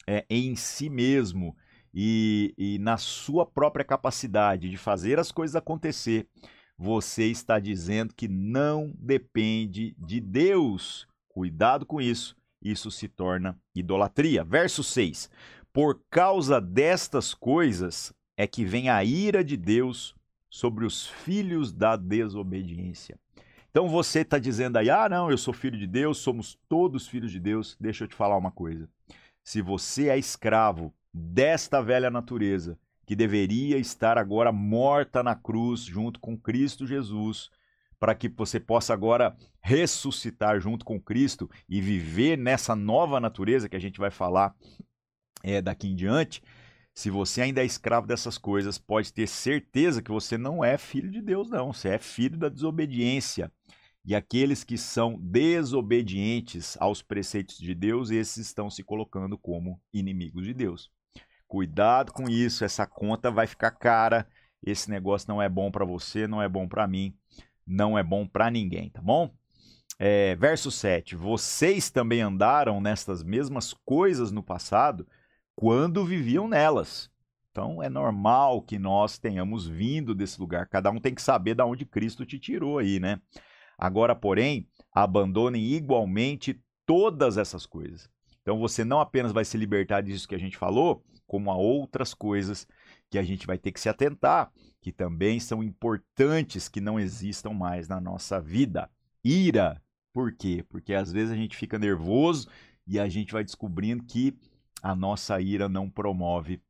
é, 0.07 0.27
em 0.29 0.55
si 0.55 0.91
mesmo 0.91 1.57
e, 1.95 2.53
e 2.59 2.79
na 2.79 2.99
sua 2.99 3.47
própria 3.47 3.87
capacidade 3.87 4.69
de 4.69 4.77
fazer 4.77 5.19
as 5.19 5.33
coisas 5.33 5.57
acontecer, 5.57 6.29
você 6.77 7.25
está 7.29 7.59
dizendo 7.59 8.13
que 8.15 8.29
não 8.29 8.93
depende 8.99 9.97
de 9.99 10.21
Deus. 10.21 11.09
Cuidado 11.27 11.87
com 11.87 12.03
isso, 12.03 12.37
isso 12.61 12.91
se 12.91 13.09
torna 13.09 13.59
idolatria. 13.75 14.45
Verso 14.45 14.85
6: 14.85 15.31
Por 15.73 16.03
causa 16.11 16.61
destas 16.61 17.33
coisas 17.33 18.13
é 18.37 18.47
que 18.47 18.65
vem 18.65 18.91
a 18.91 19.03
ira 19.03 19.43
de 19.43 19.57
Deus 19.57 20.15
sobre 20.51 20.85
os 20.85 21.07
filhos 21.07 21.73
da 21.73 21.97
desobediência. 21.97 23.19
Então 23.71 23.89
você 23.89 24.21
está 24.21 24.39
dizendo 24.39 24.77
aí, 24.77 24.91
ah, 24.91 25.09
não, 25.09 25.31
eu 25.31 25.39
sou 25.39 25.55
filho 25.55 25.79
de 25.79 25.87
Deus, 25.87 26.19
somos 26.19 26.59
todos 26.69 27.09
filhos 27.09 27.33
de 27.33 27.41
Deus. 27.41 27.75
Deixa 27.81 28.05
eu 28.05 28.09
te 28.09 28.15
falar 28.15 28.37
uma 28.37 28.51
coisa. 28.51 28.87
Se 29.43 29.63
você 29.63 30.11
é 30.11 30.19
escravo 30.19 30.93
desta 31.13 31.81
velha 31.83 32.11
natureza, 32.11 32.79
que 33.07 33.17
deveria 33.17 33.79
estar 33.79 34.19
agora 34.19 34.53
morta 34.53 35.23
na 35.23 35.35
cruz 35.35 35.81
junto 35.81 36.21
com 36.21 36.37
Cristo 36.37 36.87
Jesus, 36.87 37.51
para 37.99 38.15
que 38.15 38.29
você 38.29 38.61
possa 38.61 38.93
agora 38.93 39.35
ressuscitar 39.61 40.61
junto 40.61 40.85
com 40.85 41.01
Cristo 41.01 41.49
e 41.69 41.81
viver 41.81 42.37
nessa 42.37 42.77
nova 42.77 43.19
natureza 43.19 43.69
que 43.69 43.77
a 43.77 43.81
gente 43.81 43.99
vai 43.99 44.11
falar 44.11 44.55
é, 45.43 45.61
daqui 45.61 45.89
em 45.89 45.95
diante, 45.95 46.43
se 46.95 47.11
você 47.11 47.41
ainda 47.41 47.63
é 47.63 47.65
escravo 47.65 48.07
dessas 48.07 48.37
coisas, 48.37 48.79
pode 48.79 49.13
ter 49.13 49.27
certeza 49.27 50.03
que 50.03 50.11
você 50.11 50.37
não 50.37 50.63
é 50.63 50.77
filho 50.77 51.11
de 51.11 51.23
Deus, 51.23 51.49
não. 51.49 51.73
Você 51.73 51.89
é 51.89 51.99
filho 51.99 52.37
da 52.37 52.49
desobediência. 52.49 53.51
E 54.05 54.15
aqueles 54.15 54.65
que 54.65 54.77
são 54.77 55.19
desobedientes 55.21 56.77
aos 56.81 57.03
preceitos 57.03 57.57
de 57.59 57.75
Deus, 57.75 58.11
esses 58.11 58.47
estão 58.47 58.69
se 58.69 58.83
colocando 58.83 59.39
como 59.39 59.81
inimigos 59.93 60.45
de 60.45 60.53
Deus. 60.53 60.91
Cuidado 61.47 62.13
com 62.13 62.29
isso, 62.29 62.65
essa 62.65 62.87
conta 62.87 63.31
vai 63.31 63.47
ficar 63.47 63.71
cara. 63.71 64.27
Esse 64.63 64.91
negócio 64.91 65.29
não 65.29 65.41
é 65.41 65.49
bom 65.49 65.71
para 65.71 65.85
você, 65.85 66.27
não 66.27 66.43
é 66.43 66.49
bom 66.49 66.69
para 66.69 66.87
mim, 66.87 67.15
não 67.67 67.97
é 67.97 68.03
bom 68.03 68.27
para 68.27 68.51
ninguém, 68.51 68.91
tá 68.91 69.01
bom? 69.01 69.33
É, 69.99 70.35
verso 70.37 70.71
7: 70.71 71.15
Vocês 71.15 71.91
também 71.91 72.21
andaram 72.21 72.81
nestas 72.81 73.23
mesmas 73.23 73.73
coisas 73.85 74.33
no 74.33 74.43
passado, 74.43 75.07
quando 75.63 76.05
viviam 76.05 76.49
nelas. 76.49 77.09
Então 77.53 77.81
é 77.81 77.89
normal 77.89 78.63
que 78.63 78.81
nós 78.81 79.17
tenhamos 79.17 79.65
vindo 79.65 80.13
desse 80.13 80.41
lugar. 80.41 80.67
Cada 80.67 80.91
um 80.91 80.99
tem 80.99 81.15
que 81.15 81.23
saber 81.23 81.55
de 81.55 81.63
onde 81.63 81.87
Cristo 81.87 82.27
te 82.27 82.37
tirou 82.37 82.79
aí, 82.79 82.99
né? 82.99 83.21
Agora, 83.79 84.13
porém, 84.13 84.67
abandonem 84.93 85.63
igualmente 85.63 86.61
todas 86.85 87.39
essas 87.39 87.65
coisas. 87.65 88.11
Então 88.41 88.59
você 88.59 88.85
não 88.85 88.99
apenas 88.99 89.31
vai 89.31 89.45
se 89.45 89.57
libertar 89.57 90.01
disso 90.01 90.27
que 90.27 90.35
a 90.35 90.39
gente 90.39 90.57
falou, 90.57 91.05
como 91.29 91.49
a 91.49 91.57
outras 91.57 92.13
coisas 92.13 92.67
que 93.09 93.17
a 93.17 93.23
gente 93.23 93.47
vai 93.47 93.57
ter 93.57 93.71
que 93.71 93.79
se 93.79 93.89
atentar, 93.89 94.51
que 94.81 94.91
também 94.91 95.39
são 95.39 95.63
importantes 95.63 96.69
que 96.69 96.81
não 96.81 96.99
existam 96.99 97.51
mais 97.51 97.87
na 97.87 98.01
nossa 98.01 98.41
vida. 98.41 98.91
Ira. 99.23 99.81
Por 100.13 100.33
quê? 100.33 100.67
Porque 100.69 100.93
às 100.93 101.13
vezes 101.13 101.31
a 101.31 101.37
gente 101.37 101.57
fica 101.57 101.79
nervoso 101.79 102.49
e 102.85 102.99
a 102.99 103.09
gente 103.09 103.33
vai 103.33 103.45
descobrindo 103.45 104.03
que 104.03 104.37
a 104.83 104.95
nossa 104.95 105.41
ira 105.41 105.69
não 105.69 105.89
promove 105.89 106.61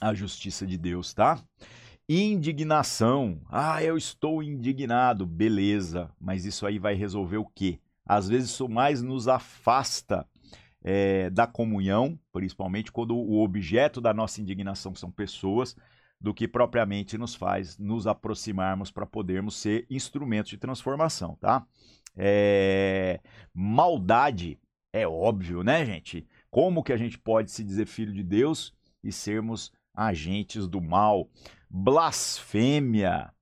a 0.00 0.14
justiça 0.14 0.66
de 0.66 0.76
Deus, 0.76 1.14
tá? 1.14 1.42
Indignação. 2.08 3.40
Ah, 3.48 3.82
eu 3.82 3.96
estou 3.96 4.42
indignado. 4.42 5.26
Beleza, 5.26 6.10
mas 6.20 6.44
isso 6.44 6.66
aí 6.66 6.78
vai 6.78 6.94
resolver 6.94 7.38
o 7.38 7.46
quê? 7.46 7.80
Às 8.04 8.28
vezes 8.28 8.50
isso 8.50 8.68
mais 8.68 9.02
nos 9.02 9.28
afasta 9.28 10.26
é, 10.82 11.30
da 11.30 11.46
comunhão, 11.46 12.18
principalmente 12.32 12.90
quando 12.90 13.16
o 13.16 13.42
objeto 13.42 14.00
da 14.00 14.12
nossa 14.12 14.40
indignação 14.40 14.94
são 14.94 15.10
pessoas, 15.10 15.76
do 16.20 16.34
que 16.34 16.46
propriamente 16.46 17.16
nos 17.16 17.34
faz 17.34 17.78
nos 17.78 18.06
aproximarmos 18.06 18.90
para 18.90 19.06
podermos 19.06 19.56
ser 19.56 19.86
instrumentos 19.88 20.50
de 20.50 20.58
transformação, 20.58 21.34
tá? 21.40 21.66
É... 22.16 23.20
Maldade 23.54 24.58
é 24.92 25.06
óbvio, 25.06 25.62
né, 25.62 25.84
gente? 25.86 26.26
Como 26.50 26.82
que 26.82 26.92
a 26.92 26.96
gente 26.96 27.18
pode 27.18 27.50
se 27.50 27.62
dizer 27.62 27.86
filho 27.86 28.12
de 28.12 28.24
Deus 28.24 28.74
e 29.04 29.12
sermos 29.12 29.72
agentes 29.94 30.66
do 30.66 30.80
mal? 30.80 31.30
Blasfêmia, 31.68 33.32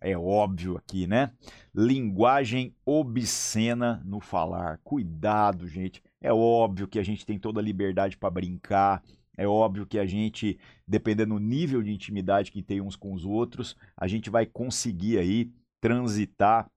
é 0.00 0.16
óbvio 0.16 0.76
aqui, 0.76 1.06
né? 1.06 1.30
Linguagem 1.74 2.74
obscena 2.84 4.02
no 4.04 4.18
falar. 4.18 4.78
Cuidado, 4.82 5.66
gente. 5.66 6.02
É 6.20 6.32
óbvio 6.32 6.88
que 6.88 6.98
a 6.98 7.02
gente 7.02 7.24
tem 7.26 7.38
toda 7.38 7.60
a 7.60 7.62
liberdade 7.62 8.16
para 8.16 8.30
brincar. 8.30 9.02
É 9.36 9.46
óbvio 9.46 9.86
que 9.86 9.98
a 9.98 10.04
gente, 10.04 10.58
dependendo 10.86 11.34
do 11.34 11.40
nível 11.40 11.82
de 11.82 11.92
intimidade 11.92 12.50
que 12.50 12.62
tem 12.62 12.80
uns 12.80 12.96
com 12.96 13.12
os 13.12 13.24
outros, 13.24 13.76
a 13.96 14.06
gente 14.06 14.28
vai 14.28 14.44
conseguir 14.44 15.18
aí 15.18 15.50
transitar 15.80 16.70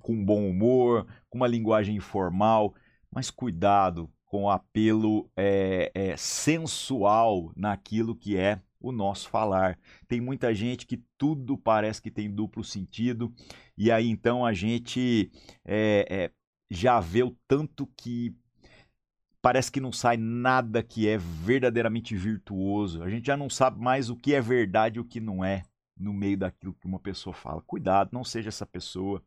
com 0.00 0.24
bom 0.24 0.48
humor, 0.48 1.06
com 1.28 1.38
uma 1.38 1.48
linguagem 1.48 1.96
informal. 1.96 2.74
Mas 3.12 3.30
cuidado, 3.30 4.10
com 4.30 4.48
apelo 4.48 5.28
é, 5.36 5.90
é, 5.92 6.16
sensual 6.16 7.52
naquilo 7.56 8.14
que 8.14 8.36
é 8.36 8.62
o 8.80 8.92
nosso 8.92 9.28
falar. 9.28 9.76
Tem 10.06 10.20
muita 10.20 10.54
gente 10.54 10.86
que 10.86 11.02
tudo 11.18 11.58
parece 11.58 12.00
que 12.00 12.12
tem 12.12 12.30
duplo 12.30 12.62
sentido, 12.62 13.34
e 13.76 13.90
aí 13.90 14.08
então 14.08 14.46
a 14.46 14.52
gente 14.52 15.32
é, 15.66 16.30
já 16.70 17.00
vê 17.00 17.24
o 17.24 17.36
tanto 17.48 17.88
que 17.96 18.32
parece 19.42 19.72
que 19.72 19.80
não 19.80 19.90
sai 19.90 20.16
nada 20.16 20.80
que 20.80 21.08
é 21.08 21.18
verdadeiramente 21.18 22.14
virtuoso. 22.14 23.02
A 23.02 23.10
gente 23.10 23.26
já 23.26 23.36
não 23.36 23.50
sabe 23.50 23.80
mais 23.80 24.10
o 24.10 24.16
que 24.16 24.32
é 24.32 24.40
verdade 24.40 24.98
e 24.98 25.00
o 25.00 25.04
que 25.04 25.18
não 25.18 25.44
é 25.44 25.64
no 25.98 26.12
meio 26.12 26.38
daquilo 26.38 26.74
que 26.74 26.86
uma 26.86 27.00
pessoa 27.00 27.34
fala. 27.34 27.62
Cuidado, 27.66 28.10
não 28.12 28.22
seja 28.22 28.48
essa 28.48 28.64
pessoa. 28.64 29.20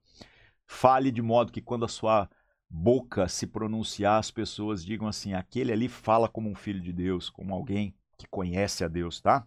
Fale 0.65 1.12
de 1.12 1.22
modo 1.22 1.51
que 1.51 1.62
quando 1.62 1.83
a 1.83 1.89
sua 1.89 2.29
boca 2.74 3.27
se 3.27 3.46
pronunciar, 3.46 4.18
as 4.18 4.32
pessoas 4.32 4.84
digam 4.84 5.08
assim: 5.08 5.34
aquele 5.34 5.72
ali 5.72 5.88
fala 5.88 6.27
como 6.27 6.50
um 6.50 6.56
filho 6.56 6.82
de 6.82 6.92
Deus, 6.92 7.30
como 7.30 7.53
alguém 7.53 7.94
que 8.18 8.27
conhece 8.27 8.84
a 8.84 8.88
Deus, 8.88 9.22
tá? 9.22 9.46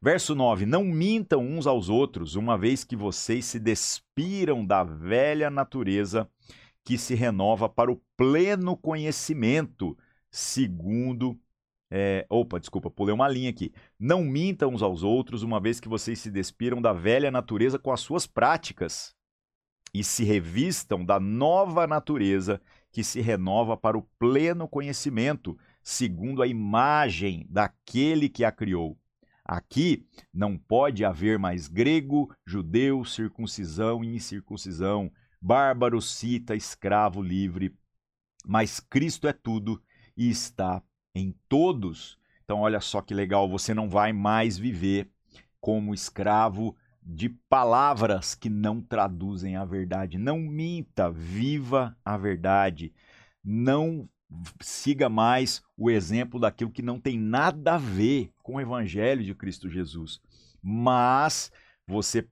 Verso 0.00 0.34
9: 0.34 0.64
Não 0.64 0.82
mintam 0.82 1.42
uns 1.42 1.66
aos 1.66 1.90
outros, 1.90 2.36
uma 2.36 2.56
vez 2.56 2.82
que 2.82 2.96
vocês 2.96 3.44
se 3.44 3.60
despiram 3.60 4.64
da 4.64 4.82
velha 4.82 5.50
natureza 5.50 6.28
que 6.82 6.96
se 6.96 7.14
renova 7.14 7.68
para 7.68 7.92
o 7.92 8.00
pleno 8.16 8.76
conhecimento, 8.76 9.96
segundo. 10.30 11.38
É, 11.90 12.26
opa, 12.28 12.58
desculpa, 12.58 12.90
pulei 12.90 13.14
uma 13.14 13.28
linha 13.28 13.50
aqui. 13.50 13.72
Não 13.98 14.24
mintam 14.24 14.70
uns 14.70 14.82
aos 14.82 15.02
outros, 15.02 15.42
uma 15.42 15.60
vez 15.60 15.80
que 15.80 15.88
vocês 15.88 16.18
se 16.18 16.30
despiram 16.30 16.80
da 16.80 16.92
velha 16.92 17.30
natureza 17.30 17.78
com 17.78 17.92
as 17.92 18.00
suas 18.00 18.26
práticas 18.26 19.13
e 19.94 20.02
se 20.02 20.24
revistam 20.24 21.04
da 21.04 21.20
nova 21.20 21.86
natureza 21.86 22.60
que 22.90 23.04
se 23.04 23.20
renova 23.20 23.76
para 23.76 23.96
o 23.96 24.02
pleno 24.18 24.66
conhecimento, 24.66 25.56
segundo 25.82 26.42
a 26.42 26.46
imagem 26.46 27.46
daquele 27.48 28.28
que 28.28 28.44
a 28.44 28.50
criou. 28.50 28.98
Aqui 29.44 30.06
não 30.32 30.58
pode 30.58 31.04
haver 31.04 31.38
mais 31.38 31.68
grego, 31.68 32.34
judeu, 32.44 33.04
circuncisão 33.04 34.02
e 34.02 34.16
incircuncisão, 34.16 35.12
bárbaro, 35.40 36.00
cita, 36.00 36.56
escravo, 36.56 37.22
livre, 37.22 37.76
mas 38.44 38.80
Cristo 38.80 39.28
é 39.28 39.32
tudo 39.32 39.80
e 40.16 40.28
está 40.28 40.82
em 41.14 41.34
todos. 41.48 42.18
Então, 42.42 42.60
olha 42.60 42.80
só 42.80 43.00
que 43.00 43.14
legal, 43.14 43.48
você 43.48 43.72
não 43.72 43.88
vai 43.88 44.12
mais 44.12 44.58
viver 44.58 45.10
como 45.60 45.94
escravo 45.94 46.76
de 47.04 47.28
palavras 47.28 48.34
que 48.34 48.48
não 48.48 48.80
traduzem 48.80 49.56
a 49.56 49.64
verdade. 49.64 50.18
Não 50.18 50.38
minta, 50.38 51.10
viva 51.10 51.96
a 52.04 52.16
verdade. 52.16 52.92
Não 53.44 54.08
siga 54.60 55.08
mais 55.08 55.62
o 55.76 55.90
exemplo 55.90 56.40
daquilo 56.40 56.70
que 56.70 56.82
não 56.82 56.98
tem 56.98 57.18
nada 57.18 57.74
a 57.74 57.78
ver 57.78 58.32
com 58.42 58.54
o 58.54 58.60
evangelho 58.60 59.22
de 59.22 59.34
Cristo 59.34 59.68
Jesus. 59.68 60.20
Mas 60.62 61.52
você 61.86 62.26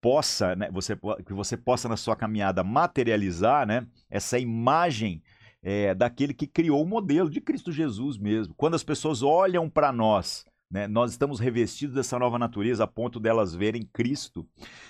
possa, 0.00 0.54
né, 0.54 0.70
você, 0.70 0.96
que 1.26 1.32
você 1.32 1.56
possa 1.56 1.88
na 1.88 1.96
sua 1.96 2.14
caminhada 2.14 2.62
materializar, 2.62 3.66
né, 3.66 3.86
essa 4.08 4.38
imagem 4.38 5.20
é, 5.62 5.94
daquele 5.94 6.32
que 6.32 6.46
criou 6.46 6.80
o 6.80 6.88
modelo 6.88 7.28
de 7.28 7.40
Cristo 7.40 7.72
Jesus 7.72 8.16
mesmo. 8.16 8.54
Quando 8.54 8.74
as 8.74 8.84
pessoas 8.84 9.22
olham 9.22 9.68
para 9.68 9.90
nós, 9.90 10.44
Né? 10.70 10.88
Nós 10.88 11.12
estamos 11.12 11.38
revestidos 11.38 11.94
dessa 11.94 12.18
nova 12.18 12.38
natureza 12.38 12.84
a 12.84 12.86
ponto 12.86 13.20
delas 13.20 13.54
verem 13.54 13.82
Cristo, 13.92 14.46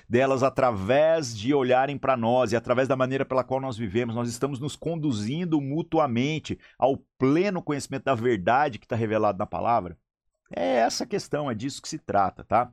delas 0.09 0.43
através 0.43 1.37
de 1.37 1.53
olharem 1.53 1.99
para 1.99 2.17
nós 2.17 2.53
e 2.53 2.57
através 2.57 2.89
da 2.89 2.97
maneira 2.97 3.25
pela 3.25 3.45
qual 3.45 3.61
nós 3.61 3.77
vivemos, 3.77 4.15
nós 4.15 4.29
estamos 4.29 4.59
nos 4.59 4.75
conduzindo 4.75 5.61
mutuamente 5.61 6.59
ao 6.79 6.97
pleno 7.19 7.63
conhecimento 7.63 8.05
da 8.05 8.15
verdade 8.15 8.79
que 8.79 8.87
está 8.87 8.97
revelado 8.97 9.39
na 9.39 9.47
palavra. 9.47 9.99
É 10.51 10.77
essa 10.77 11.05
a 11.05 11.07
questão, 11.07 11.51
é 11.51 11.55
disso 11.55 11.83
que 11.83 11.89
se 11.89 11.99
trata, 11.99 12.45
tá? 12.45 12.73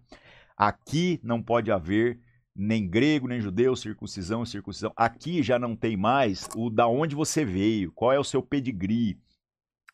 Aqui 0.55 1.19
não 1.23 1.41
pode 1.41 1.71
haver 1.71 2.19
nem 2.55 2.87
grego, 2.87 3.27
nem 3.27 3.41
judeu, 3.41 3.75
circuncisão, 3.75 4.45
circuncisão. 4.45 4.93
Aqui 4.95 5.41
já 5.41 5.57
não 5.57 5.75
tem 5.75 5.97
mais 5.97 6.47
o 6.55 6.69
da 6.69 6.87
onde 6.87 7.15
você 7.15 7.43
veio, 7.43 7.91
qual 7.91 8.13
é 8.13 8.19
o 8.19 8.23
seu 8.23 8.43
pedigree, 8.43 9.17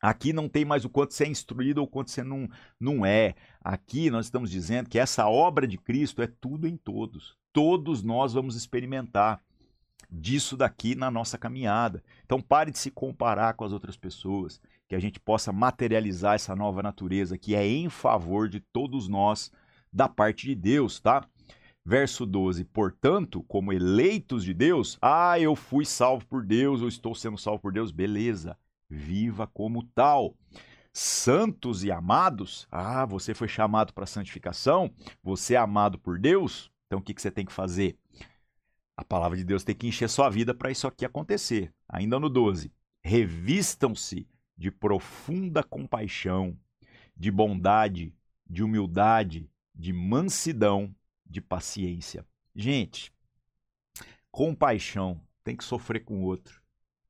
Aqui 0.01 0.31
não 0.31 0.47
tem 0.47 0.63
mais 0.63 0.85
o 0.85 0.89
quanto 0.89 1.13
você 1.13 1.25
é 1.25 1.27
instruído 1.27 1.79
ou 1.79 1.83
o 1.83 1.87
quanto 1.87 2.09
você 2.09 2.23
não, 2.23 2.49
não 2.79 3.05
é. 3.05 3.35
Aqui 3.61 4.09
nós 4.09 4.27
estamos 4.27 4.49
dizendo 4.49 4.89
que 4.89 4.97
essa 4.97 5.27
obra 5.27 5.67
de 5.67 5.77
Cristo 5.77 6.21
é 6.21 6.27
tudo 6.27 6.67
em 6.67 6.77
todos. 6.77 7.35
Todos 7.51 8.01
nós 8.01 8.33
vamos 8.33 8.55
experimentar 8.55 9.43
disso 10.09 10.55
daqui 10.55 10.95
na 10.95 11.11
nossa 11.11 11.37
caminhada. 11.37 12.01
Então 12.25 12.41
pare 12.41 12.71
de 12.71 12.79
se 12.79 12.89
comparar 12.89 13.53
com 13.55 13.65
as 13.65 13.73
outras 13.73 13.97
pessoas, 13.97 14.61
que 14.87 14.95
a 14.95 14.99
gente 14.99 15.19
possa 15.19 15.51
materializar 15.51 16.35
essa 16.35 16.55
nova 16.55 16.81
natureza 16.81 17.37
que 17.37 17.53
é 17.53 17.67
em 17.67 17.89
favor 17.89 18.47
de 18.47 18.61
todos 18.61 19.07
nós 19.09 19.51
da 19.91 20.07
parte 20.07 20.47
de 20.47 20.55
Deus, 20.55 20.99
tá? 20.99 21.27
Verso 21.85 22.25
12: 22.25 22.63
Portanto, 22.65 23.43
como 23.47 23.73
eleitos 23.73 24.45
de 24.45 24.53
Deus, 24.53 24.97
ah, 25.01 25.37
eu 25.39 25.55
fui 25.55 25.83
salvo 25.83 26.25
por 26.25 26.45
Deus, 26.45 26.81
eu 26.81 26.87
estou 26.87 27.13
sendo 27.13 27.37
salvo 27.37 27.59
por 27.59 27.73
Deus, 27.73 27.91
beleza 27.91 28.57
viva 28.89 29.45
como 29.45 29.83
tal. 29.83 30.35
Santos 30.91 31.83
e 31.83 31.91
amados, 31.91 32.67
ah, 32.71 33.05
você 33.05 33.33
foi 33.33 33.47
chamado 33.47 33.93
para 33.93 34.07
santificação, 34.07 34.91
você 35.21 35.53
é 35.53 35.57
amado 35.57 35.99
por 35.99 36.19
Deus, 36.19 36.71
então 36.87 36.99
o 36.99 37.01
que, 37.01 37.13
que 37.13 37.21
você 37.21 37.29
tem 37.29 37.45
que 37.45 37.53
fazer? 37.53 37.95
A 38.97 39.05
palavra 39.05 39.37
de 39.37 39.45
Deus 39.45 39.63
tem 39.63 39.75
que 39.75 39.87
encher 39.87 40.09
sua 40.09 40.29
vida 40.29 40.53
para 40.53 40.71
isso 40.71 40.87
aqui 40.87 41.05
acontecer. 41.05 41.71
Ainda 41.87 42.19
no 42.19 42.27
12, 42.27 42.73
revistam-se 43.01 44.27
de 44.57 44.71
profunda 44.71 45.63
compaixão, 45.63 46.57
de 47.15 47.31
bondade, 47.31 48.13
de 48.49 48.63
humildade, 48.63 49.49
de 49.73 49.93
mansidão, 49.93 50.93
de 51.25 51.39
paciência. 51.39 52.25
Gente, 52.53 53.13
compaixão 54.31 55.21
tem 55.43 55.55
que 55.55 55.63
sofrer 55.63 56.03
com 56.03 56.19
o 56.19 56.23
outro 56.23 56.58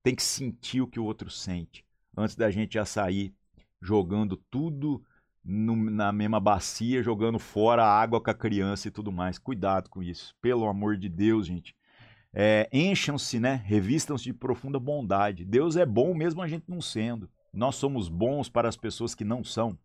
tem 0.04 0.16
que 0.16 0.24
sentir 0.24 0.82
o 0.82 0.88
que 0.88 1.00
o 1.00 1.06
outro 1.06 1.30
sente. 1.30 1.86
Antes 2.16 2.36
da 2.36 2.50
gente 2.50 2.74
já 2.74 2.86
sair 2.86 3.34
jogando 3.82 4.36
tudo 4.50 5.04
no, 5.44 5.76
na 5.76 6.12
mesma 6.12 6.40
bacia, 6.40 7.02
jogando 7.02 7.40
fora 7.40 7.84
a 7.84 8.02
água 8.02 8.22
com 8.22 8.30
a 8.30 8.34
criança 8.34 8.88
e 8.88 8.92
tudo 8.92 9.12
mais. 9.12 9.38
Cuidado 9.38 9.90
com 9.90 10.04
isso. 10.04 10.36
Pelo 10.42 10.68
amor 10.68 10.98
de 10.98 11.10
Deus, 11.10 11.48
gente. 11.48 11.76
É, 12.34 12.70
Encham-se, 12.72 13.40
né? 13.40 13.64
Revistam-se 13.66 14.26
de 14.26 14.34
profunda 14.34 14.80
bondade. 14.80 15.46
Deus 15.46 15.76
é 15.76 15.86
bom 15.86 16.14
mesmo 16.14 16.42
a 16.42 16.48
gente 16.48 16.66
não 16.68 16.82
sendo. 16.82 17.30
Nós 17.54 17.76
somos 17.76 18.08
bons 18.08 18.50
para 18.50 18.70
as 18.70 18.78
pessoas 18.78 19.16
que 19.16 19.24
não 19.24 19.44
são. 19.44 19.78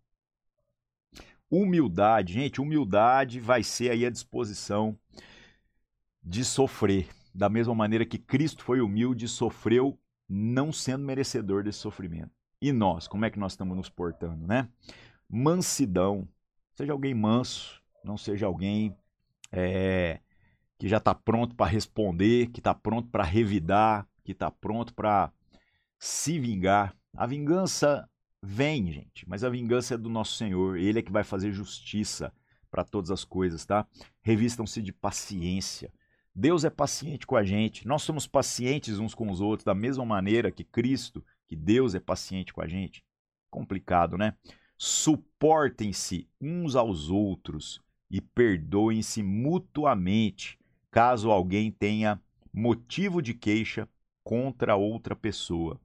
Humildade, 1.51 2.35
gente, 2.35 2.61
humildade 2.61 3.39
vai 3.41 3.63
ser 3.63 3.91
aí 3.91 4.05
a 4.05 4.11
disposição 4.11 4.99
de 6.23 6.45
sofrer. 6.45 7.09
Da 7.35 7.49
mesma 7.49 7.75
maneira 7.75 8.05
que 8.05 8.19
Cristo 8.19 8.63
foi 8.63 8.81
humilde 8.81 9.25
e 9.25 9.29
sofreu 9.29 9.99
não 10.35 10.73
sendo 10.73 11.05
merecedor 11.05 11.63
desse 11.63 11.79
sofrimento. 11.79 12.31
E 12.61 12.73
nós, 12.73 13.07
como 13.07 13.25
é 13.25 13.31
que 13.31 13.39
nós 13.39 13.53
estamos 13.53 13.77
nos 13.77 13.89
portando, 13.89 14.47
né? 14.47 14.69
Mansidão. 15.29 16.29
Seja 16.75 16.93
alguém 16.93 17.15
manso, 17.15 17.81
não 18.03 18.17
seja 18.17 18.47
alguém 18.47 18.97
é, 19.53 20.19
que 20.77 20.89
já 20.89 20.97
está 20.97 21.15
pronto 21.15 21.55
para 21.55 21.71
responder, 21.71 22.49
que 22.49 22.59
está 22.59 22.75
pronto 22.75 23.09
para 23.11 23.23
revidar, 23.23 24.09
que 24.25 24.33
está 24.33 24.51
pronto 24.51 24.93
para 24.93 25.33
se 25.99 26.39
vingar. 26.41 26.97
A 27.17 27.27
vingança 27.27 28.09
vem, 28.43 28.91
gente, 28.91 29.29
mas 29.29 29.45
a 29.45 29.49
vingança 29.49 29.95
é 29.95 29.99
do 29.99 30.09
nosso 30.09 30.35
Senhor. 30.35 30.77
Ele 30.77 30.99
é 30.99 31.03
que 31.03 31.13
vai 31.13 31.23
fazer 31.23 31.53
justiça 31.53 32.33
para 32.73 32.83
todas 32.83 33.13
as 33.13 33.25
coisas, 33.25 33.65
tá? 33.65 33.87
Revistam-se 34.21 34.83
de 34.83 34.93
paciência. 34.93 35.93
Deus 36.35 36.65
é 36.65 36.71
paciente 36.71 37.27
com 37.27 37.37
a 37.37 37.45
gente, 37.45 37.87
nós 37.87 38.03
somos 38.03 38.27
pacientes 38.27 38.99
uns 38.99 39.15
com 39.15 39.31
os 39.31 39.41
outros, 39.41 39.65
da 39.65 39.75
mesma 39.75 40.05
maneira 40.05 40.51
que 40.51 40.65
Cristo, 40.65 41.25
que 41.47 41.55
Deus 41.55 41.95
é 41.95 42.01
paciente 42.01 42.53
com 42.53 42.61
a 42.61 42.67
gente. 42.67 43.05
Complicado, 43.51 44.19
né? 44.19 44.35
Suportem-se 44.77 46.29
uns 46.41 46.75
aos 46.75 47.09
outros 47.09 47.81
e 48.11 48.21
perdoem-se 48.21 49.23
mutuamente, 49.23 50.59
caso 50.91 51.31
alguém 51.31 51.71
tenha 51.71 52.21
motivo 52.53 53.23
de 53.23 53.33
queixa 53.33 53.89
contra 54.25 54.75
outra 54.75 55.15
pessoa. 55.15 55.81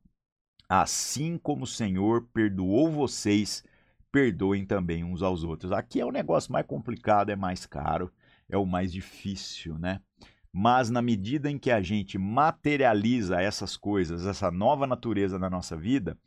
Assim 0.67 1.37
como 1.37 1.63
o 1.63 1.67
Senhor 1.67 2.27
perdoou 2.33 2.91
vocês, 2.91 3.63
perdoem 4.11 4.65
também 4.65 5.03
uns 5.03 5.21
aos 5.21 5.43
outros. 5.43 5.71
Aqui 5.71 5.99
é 5.99 6.05
o 6.05 6.11
negócio 6.11 6.51
mais 6.51 6.65
complicado, 6.65 7.29
é 7.29 7.35
mais 7.35 7.65
caro, 7.65 8.11
é 8.47 8.57
o 8.57 8.65
mais 8.65 8.91
difícil, 8.91 9.77
né? 9.77 10.01
Mas 10.51 10.89
na 10.89 11.01
medida 11.01 11.49
em 11.49 11.57
que 11.57 11.71
a 11.71 11.81
gente 11.81 12.17
materializa 12.17 13.41
essas 13.41 13.77
coisas, 13.77 14.25
essa 14.25 14.49
nova 14.49 14.87
natureza 14.87 15.37
na 15.37 15.49
nossa 15.49 15.77
vida, 15.77 16.17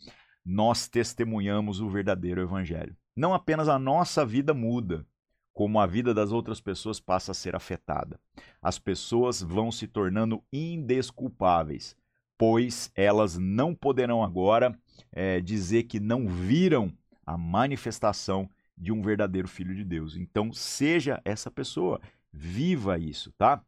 nós 0.44 0.88
testemunhamos 0.88 1.80
o 1.80 1.88
verdadeiro 1.88 2.40
evangelho. 2.40 2.96
Não 3.16 3.34
apenas 3.34 3.68
a 3.68 3.78
nossa 3.78 4.24
vida 4.24 4.54
muda, 4.54 5.06
como 5.52 5.78
a 5.78 5.86
vida 5.86 6.14
das 6.14 6.32
outras 6.32 6.60
pessoas 6.60 6.98
passa 6.98 7.32
a 7.32 7.34
ser 7.34 7.54
afetada. 7.54 8.18
As 8.60 8.78
pessoas 8.78 9.42
vão 9.42 9.70
se 9.70 9.86
tornando 9.86 10.42
indesculpáveis, 10.52 11.96
pois 12.38 12.90
elas 12.94 13.36
não 13.36 13.74
poderão 13.74 14.24
agora 14.24 14.76
é, 15.12 15.40
dizer 15.40 15.84
que 15.84 16.00
não 16.00 16.26
viram 16.26 16.92
a 17.24 17.36
manifestação 17.36 18.48
de 18.76 18.90
um 18.90 19.02
verdadeiro 19.02 19.46
filho 19.46 19.74
de 19.74 19.84
Deus. 19.84 20.16
Então, 20.16 20.52
seja 20.52 21.20
essa 21.24 21.50
pessoa, 21.50 22.00
viva 22.32 22.98
isso, 22.98 23.32
tá? 23.32 23.62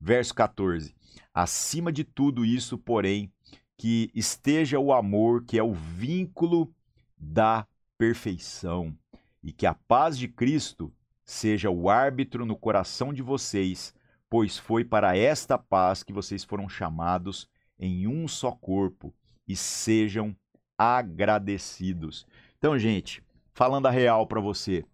Verso 0.00 0.34
14: 0.34 0.94
Acima 1.32 1.92
de 1.92 2.04
tudo 2.04 2.44
isso, 2.44 2.78
porém, 2.78 3.32
que 3.76 4.10
esteja 4.14 4.78
o 4.78 4.92
amor, 4.92 5.44
que 5.44 5.58
é 5.58 5.62
o 5.62 5.72
vínculo 5.72 6.72
da 7.16 7.66
perfeição, 7.96 8.96
e 9.42 9.52
que 9.52 9.66
a 9.66 9.74
paz 9.74 10.18
de 10.18 10.28
Cristo 10.28 10.92
seja 11.24 11.70
o 11.70 11.90
árbitro 11.90 12.46
no 12.46 12.56
coração 12.56 13.12
de 13.12 13.22
vocês, 13.22 13.94
pois 14.30 14.56
foi 14.56 14.84
para 14.84 15.16
esta 15.16 15.58
paz 15.58 16.02
que 16.02 16.12
vocês 16.12 16.42
foram 16.42 16.68
chamados 16.68 17.48
em 17.78 18.08
um 18.08 18.26
só 18.26 18.50
corpo, 18.52 19.14
e 19.46 19.56
sejam 19.56 20.36
agradecidos. 20.76 22.26
Então, 22.58 22.78
gente, 22.78 23.22
falando 23.54 23.86
a 23.86 23.90
real 23.90 24.26
para 24.26 24.40
você, 24.40 24.84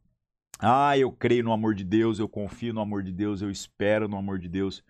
ah, 0.58 0.96
eu 0.96 1.10
creio 1.10 1.44
no 1.44 1.52
amor 1.52 1.74
de 1.74 1.84
Deus, 1.84 2.18
eu 2.18 2.28
confio 2.28 2.72
no 2.72 2.80
amor 2.80 3.02
de 3.02 3.12
Deus, 3.12 3.42
eu 3.42 3.50
espero 3.50 4.08
no 4.08 4.16
amor 4.16 4.38
de 4.38 4.48
Deus 4.48 4.82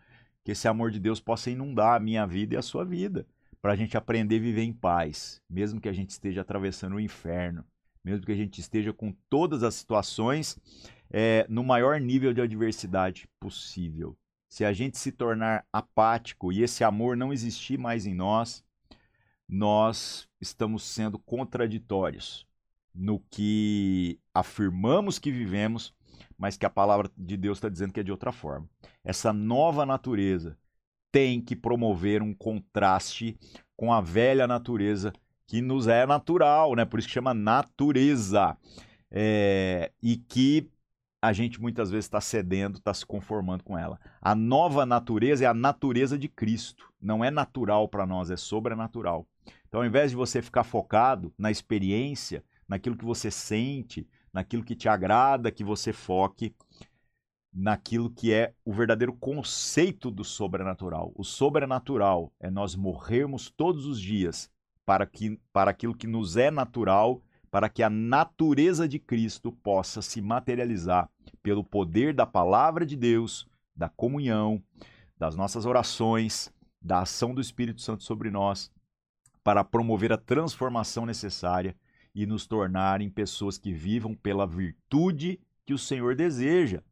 que 0.44 0.53
esse 0.53 0.68
amor 0.68 0.90
de 0.90 1.00
Deus 1.00 1.20
possa 1.20 1.50
inundar 1.50 1.96
a 1.96 2.00
minha 2.00 2.27
vida 2.27 2.55
e 2.55 2.57
a 2.59 2.62
sua 2.62 2.85
vida, 2.85 3.27
para 3.62 3.72
a 3.72 3.77
gente 3.77 3.96
aprender 3.96 4.37
a 4.37 4.40
viver 4.40 4.62
em 4.62 4.72
paz, 4.72 5.40
mesmo 5.48 5.81
que 5.81 5.88
a 5.88 5.92
gente 5.92 6.11
esteja 6.11 6.42
atravessando 6.42 6.96
o 6.96 7.00
inferno, 7.00 7.64
mesmo 8.05 8.27
que 8.27 8.33
a 8.33 8.37
gente 8.37 8.61
esteja 8.61 8.92
com 8.92 9.14
todas 9.31 9.62
as 9.62 9.74
situações 9.74 10.59
é, 11.11 11.46
no 11.48 11.64
maior 11.64 11.98
nível 11.98 12.35
de 12.35 12.42
adversidade 12.42 13.27
possível. 13.40 14.14
Se 14.50 14.66
a 14.66 14.72
gente 14.72 14.98
se 14.98 15.11
tornar 15.11 15.66
apático 15.72 16.53
e 16.53 16.62
esse 16.62 16.85
amor 16.85 17.16
não 17.16 17.33
existir 17.33 17.79
mais 17.79 18.05
em 18.05 18.14
nós, 18.14 18.62
nós 19.48 20.29
estamos 20.40 20.85
sendo 20.85 21.18
contraditórios 21.18 22.46
no 22.94 23.20
que 23.30 24.20
afirmamos 24.33 25.18
que 25.18 25.30
vivemos 25.30 25.94
mas 26.37 26.57
que 26.57 26.66
a 26.66 26.70
palavra 26.70 27.11
de 27.16 27.37
Deus 27.37 27.59
está 27.59 27.68
dizendo 27.68 27.92
que 27.92 28.00
é 28.00 28.02
de 28.02 28.11
outra 28.11 28.33
forma. 28.33 28.68
Essa 29.02 29.33
nova 29.33 29.87
natureza 29.87 30.57
tem 31.12 31.40
que 31.40 31.54
promover 31.54 32.22
um 32.22 32.35
contraste 32.35 33.38
com 33.76 33.92
a 33.92 34.00
velha 34.00 34.46
natureza 34.46 35.12
que 35.46 35.61
nos 35.61 35.87
é 35.87 36.07
natural, 36.07 36.74
né? 36.74 36.85
Por 36.85 36.98
isso 36.98 37.09
que 37.09 37.14
chama 37.14 37.35
natureza. 37.35 38.57
É, 39.11 39.92
e 40.02 40.16
que 40.16 40.68
a 41.22 41.33
gente 41.33 41.61
muitas 41.61 41.90
vezes 41.90 42.07
está 42.07 42.20
cedendo, 42.20 42.78
está 42.78 42.92
se 42.92 43.07
conformando 43.07 43.62
com 43.62 43.78
ela. 43.78 43.98
A 44.20 44.35
nova 44.35 44.85
natureza 44.85 45.44
é 45.44 45.46
a 45.46 45.54
natureza 45.54 46.18
de 46.18 46.28
Cristo. 46.28 46.92
Não 47.00 47.24
é 47.24 47.30
natural 47.30 47.88
para 47.88 48.04
nós, 48.04 48.30
é 48.30 48.37
sobrenatural. 48.37 49.26
Então, 49.68 49.80
ao 49.80 49.87
invés 49.87 50.11
de 50.11 50.16
você 50.16 50.42
ficar 50.42 50.64
focado 50.64 51.33
na 51.38 51.50
experiência, 51.50 52.44
naquilo 52.68 52.96
que 52.96 53.05
você 53.05 53.31
sente, 53.31 54.07
naquilo 54.33 54.64
que 54.64 54.74
te 54.74 54.88
agrada, 54.88 55.50
que 55.50 55.64
você 55.64 55.92
foque 55.92 56.55
naquilo 57.55 58.11
que 58.11 58.33
é 58.33 58.53
o 58.64 58.72
verdadeiro 58.72 59.12
conceito 59.12 60.11
do 60.11 60.24
sobrenatural. 60.24 61.12
O 61.14 61.22
sobrenatural 61.22 62.33
é 62.40 62.50
nós 62.50 62.74
morrermos 62.74 63.48
todos 63.48 63.87
os 63.87 64.00
dias 64.00 64.50
para, 64.85 65.07
que, 65.07 65.40
para 65.53 65.70
aquilo 65.70 65.94
que 65.94 66.09
nos 66.09 66.37
é 66.37 66.50
natural, 66.50 67.22
para 67.50 67.68
que 67.68 67.85
a 67.85 67.88
natureza 67.88 68.88
de 68.88 68.98
Cristo 68.98 69.53
possa 69.53 70.03
se 70.03 70.20
materializar 70.20 71.09
pelo 71.40 71.62
poder 71.62 72.12
da 72.12 72.27
palavra 72.27 72.85
de 72.85 72.96
Deus, 72.96 73.46
da 73.74 73.88
comunhão, 73.88 74.61
das 75.16 75.37
nossas 75.37 75.64
orações, 75.64 76.53
da 76.83 77.03
ação 77.03 77.33
do 77.33 77.40
Espírito 77.40 77.81
Santo 77.81 78.03
sobre 78.03 78.31
nós, 78.31 78.70
para 79.44 79.62
promover 79.62 80.12
a 80.12 80.18
transformação 80.18 81.07
necessária 81.07 81.77
e 82.14 82.27
nos 82.27 82.46
tornarem 82.46 83.11
pessoas 83.11 83.59
que 83.59 83.72
vivam 83.72 84.14
pela 84.14 84.46
virtude 84.46 85.40
que 85.66 85.74
o 85.74 85.79
Senhor 85.79 86.14
deseja. 86.14 86.83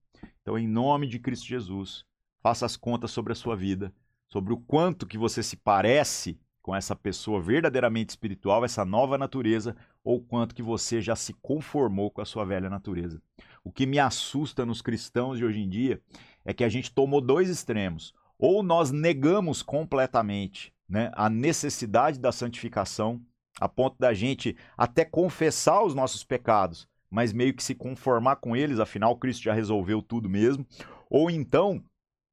Então, 0.40 0.58
em 0.58 0.66
nome 0.66 1.06
de 1.06 1.18
Cristo 1.18 1.46
Jesus, 1.46 2.04
faça 2.42 2.66
as 2.66 2.76
contas 2.76 3.10
sobre 3.10 3.32
a 3.32 3.36
sua 3.36 3.54
vida, 3.54 3.94
sobre 4.28 4.52
o 4.52 4.56
quanto 4.56 5.06
que 5.06 5.16
você 5.16 5.42
se 5.42 5.56
parece 5.56 6.38
com 6.60 6.74
essa 6.74 6.94
pessoa 6.94 7.40
verdadeiramente 7.40 8.10
espiritual, 8.10 8.64
essa 8.64 8.84
nova 8.84 9.18
natureza, 9.18 9.76
ou 10.04 10.20
quanto 10.20 10.54
que 10.54 10.62
você 10.62 11.00
já 11.00 11.16
se 11.16 11.32
conformou 11.34 12.10
com 12.10 12.20
a 12.20 12.24
sua 12.24 12.44
velha 12.44 12.70
natureza. 12.70 13.20
O 13.64 13.70
que 13.70 13.84
me 13.84 13.98
assusta 13.98 14.64
nos 14.64 14.80
cristãos 14.80 15.38
de 15.38 15.44
hoje 15.44 15.60
em 15.60 15.68
dia 15.68 16.00
é 16.44 16.54
que 16.54 16.64
a 16.64 16.68
gente 16.68 16.92
tomou 16.92 17.20
dois 17.20 17.48
extremos. 17.48 18.14
Ou 18.38 18.62
nós 18.62 18.90
negamos 18.90 19.62
completamente 19.62 20.72
né, 20.88 21.10
a 21.14 21.28
necessidade 21.28 22.18
da 22.18 22.32
santificação, 22.32 23.20
a 23.60 23.68
ponto 23.68 23.96
da 23.98 24.12
gente 24.14 24.56
até 24.76 25.04
confessar 25.04 25.82
os 25.84 25.94
nossos 25.94 26.24
pecados, 26.24 26.88
mas 27.10 27.32
meio 27.32 27.54
que 27.54 27.62
se 27.62 27.74
conformar 27.74 28.36
com 28.36 28.56
eles, 28.56 28.80
afinal 28.80 29.16
Cristo 29.16 29.42
já 29.42 29.52
resolveu 29.52 30.00
tudo 30.00 30.28
mesmo. 30.28 30.66
Ou 31.10 31.30
então 31.30 31.82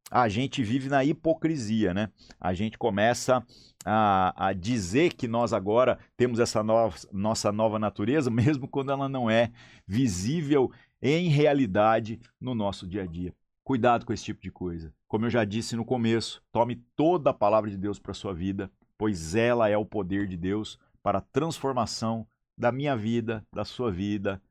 a 0.09 0.27
gente 0.27 0.63
vive 0.63 0.89
na 0.89 1.03
hipocrisia, 1.03 1.93
né? 1.93 2.09
A 2.39 2.53
gente 2.53 2.77
começa 2.77 3.45
a, 3.85 4.47
a 4.47 4.53
dizer 4.53 5.13
que 5.13 5.27
nós 5.27 5.53
agora 5.53 5.99
temos 6.17 6.39
essa 6.39 6.63
nova, 6.63 6.95
nossa 7.11 7.51
nova 7.51 7.77
natureza, 7.77 8.29
mesmo 8.31 8.67
quando 8.67 8.91
ela 8.91 9.07
não 9.07 9.29
é 9.29 9.51
visível 9.87 10.71
em 11.01 11.29
realidade 11.29 12.19
no 12.39 12.55
nosso 12.55 12.87
dia 12.87 13.03
a 13.03 13.05
dia. 13.05 13.33
Cuidado 13.63 14.05
com 14.05 14.11
esse 14.11 14.23
tipo 14.23 14.41
de 14.41 14.51
coisa. 14.51 14.91
Como 15.07 15.25
eu 15.25 15.29
já 15.29 15.45
disse 15.45 15.75
no 15.75 15.85
começo, 15.85 16.41
tome 16.51 16.77
toda 16.95 17.29
a 17.29 17.33
palavra 17.33 17.69
de 17.69 17.77
Deus 17.77 17.99
para 17.99 18.13
sua 18.13 18.33
vida, 18.33 18.71
pois 18.97 19.35
ela 19.35 19.69
é 19.69 19.77
o 19.77 19.85
poder 19.85 20.27
de 20.27 20.35
Deus 20.35 20.79
para 21.01 21.19
a 21.19 21.21
transformação 21.21 22.27
da 22.57 22.71
minha 22.71 22.95
vida, 22.95 23.45
da 23.53 23.63
sua 23.63 23.91
vida, 23.91 24.41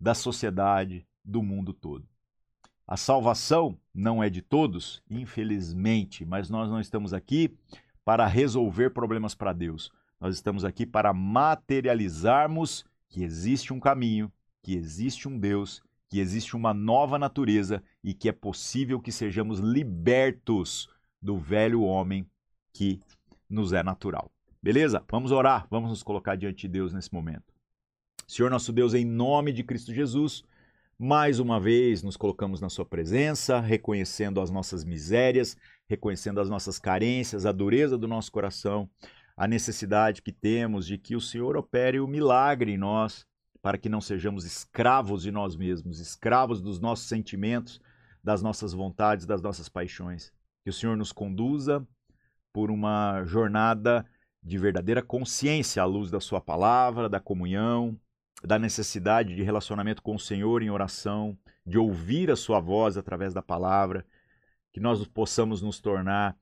da 0.00 0.14
sociedade, 0.14 1.06
do 1.24 1.42
mundo 1.42 1.72
todo. 1.72 2.08
A 2.86 2.96
salvação 2.96 3.78
não 3.92 4.22
é 4.22 4.30
de 4.30 4.40
todos, 4.40 5.02
infelizmente, 5.10 6.24
mas 6.24 6.48
nós 6.48 6.70
não 6.70 6.80
estamos 6.80 7.12
aqui 7.12 7.54
para 8.04 8.26
resolver 8.26 8.90
problemas 8.90 9.34
para 9.34 9.52
Deus. 9.52 9.92
Nós 10.18 10.34
estamos 10.34 10.64
aqui 10.64 10.86
para 10.86 11.12
materializarmos 11.12 12.86
que 13.08 13.22
existe 13.22 13.72
um 13.74 13.80
caminho, 13.80 14.32
que 14.62 14.74
existe 14.74 15.28
um 15.28 15.38
Deus, 15.38 15.82
que 16.08 16.18
existe 16.18 16.56
uma 16.56 16.72
nova 16.72 17.18
natureza 17.18 17.82
e 18.02 18.14
que 18.14 18.28
é 18.28 18.32
possível 18.32 19.00
que 19.00 19.12
sejamos 19.12 19.58
libertos 19.58 20.88
do 21.20 21.36
velho 21.36 21.82
homem 21.82 22.26
que 22.72 23.00
nos 23.48 23.72
é 23.72 23.82
natural. 23.82 24.30
Beleza? 24.68 25.02
Vamos 25.10 25.32
orar, 25.32 25.66
vamos 25.70 25.88
nos 25.88 26.02
colocar 26.02 26.36
diante 26.36 26.66
de 26.66 26.68
Deus 26.68 26.92
nesse 26.92 27.10
momento. 27.10 27.54
Senhor 28.26 28.50
nosso 28.50 28.70
Deus, 28.70 28.92
em 28.92 29.02
nome 29.02 29.50
de 29.50 29.64
Cristo 29.64 29.94
Jesus, 29.94 30.44
mais 30.98 31.38
uma 31.38 31.58
vez 31.58 32.02
nos 32.02 32.18
colocamos 32.18 32.60
na 32.60 32.68
Sua 32.68 32.84
presença, 32.84 33.60
reconhecendo 33.60 34.42
as 34.42 34.50
nossas 34.50 34.84
misérias, 34.84 35.56
reconhecendo 35.88 36.38
as 36.38 36.50
nossas 36.50 36.78
carências, 36.78 37.46
a 37.46 37.50
dureza 37.50 37.96
do 37.96 38.06
nosso 38.06 38.30
coração, 38.30 38.90
a 39.34 39.48
necessidade 39.48 40.20
que 40.20 40.32
temos 40.32 40.86
de 40.86 40.98
que 40.98 41.16
o 41.16 41.20
Senhor 41.22 41.56
opere 41.56 41.98
o 41.98 42.06
milagre 42.06 42.72
em 42.72 42.76
nós, 42.76 43.24
para 43.62 43.78
que 43.78 43.88
não 43.88 44.02
sejamos 44.02 44.44
escravos 44.44 45.22
de 45.22 45.32
nós 45.32 45.56
mesmos, 45.56 45.98
escravos 45.98 46.60
dos 46.60 46.78
nossos 46.78 47.08
sentimentos, 47.08 47.80
das 48.22 48.42
nossas 48.42 48.74
vontades, 48.74 49.24
das 49.24 49.40
nossas 49.40 49.66
paixões. 49.66 50.30
Que 50.62 50.68
o 50.68 50.74
Senhor 50.74 50.94
nos 50.94 51.10
conduza 51.10 51.88
por 52.52 52.70
uma 52.70 53.24
jornada 53.24 54.04
de 54.42 54.58
verdadeira 54.58 55.02
consciência 55.02 55.82
à 55.82 55.84
luz 55.84 56.10
da 56.10 56.20
Sua 56.20 56.40
palavra, 56.40 57.08
da 57.08 57.20
comunhão, 57.20 57.98
da 58.42 58.58
necessidade 58.58 59.34
de 59.34 59.42
relacionamento 59.42 60.02
com 60.02 60.14
o 60.14 60.20
Senhor 60.20 60.62
em 60.62 60.70
oração, 60.70 61.36
de 61.66 61.78
ouvir 61.78 62.30
a 62.30 62.36
Sua 62.36 62.60
voz 62.60 62.96
através 62.96 63.34
da 63.34 63.42
palavra, 63.42 64.06
que 64.72 64.80
nós 64.80 65.04
possamos 65.06 65.60
nos 65.60 65.80
tornar 65.80 66.36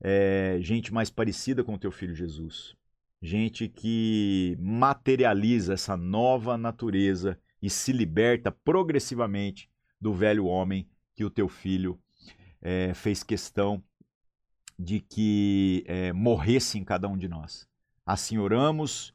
é, 0.00 0.58
gente 0.60 0.92
mais 0.92 1.10
parecida 1.10 1.64
com 1.64 1.74
o 1.74 1.78
Teu 1.78 1.90
Filho 1.90 2.14
Jesus, 2.14 2.76
gente 3.20 3.68
que 3.68 4.56
materializa 4.60 5.74
essa 5.74 5.96
nova 5.96 6.56
natureza 6.56 7.38
e 7.60 7.68
se 7.68 7.92
liberta 7.92 8.52
progressivamente 8.52 9.68
do 10.00 10.12
velho 10.12 10.46
homem 10.46 10.88
que 11.14 11.24
o 11.24 11.30
Teu 11.30 11.48
Filho 11.48 11.98
é, 12.60 12.94
fez 12.94 13.22
questão 13.22 13.82
de 14.78 15.00
que 15.00 15.84
é, 15.86 16.12
morresse 16.12 16.78
em 16.78 16.84
cada 16.84 17.08
um 17.08 17.16
de 17.16 17.28
nós. 17.28 17.66
Assim 18.06 18.38
oramos 18.38 19.12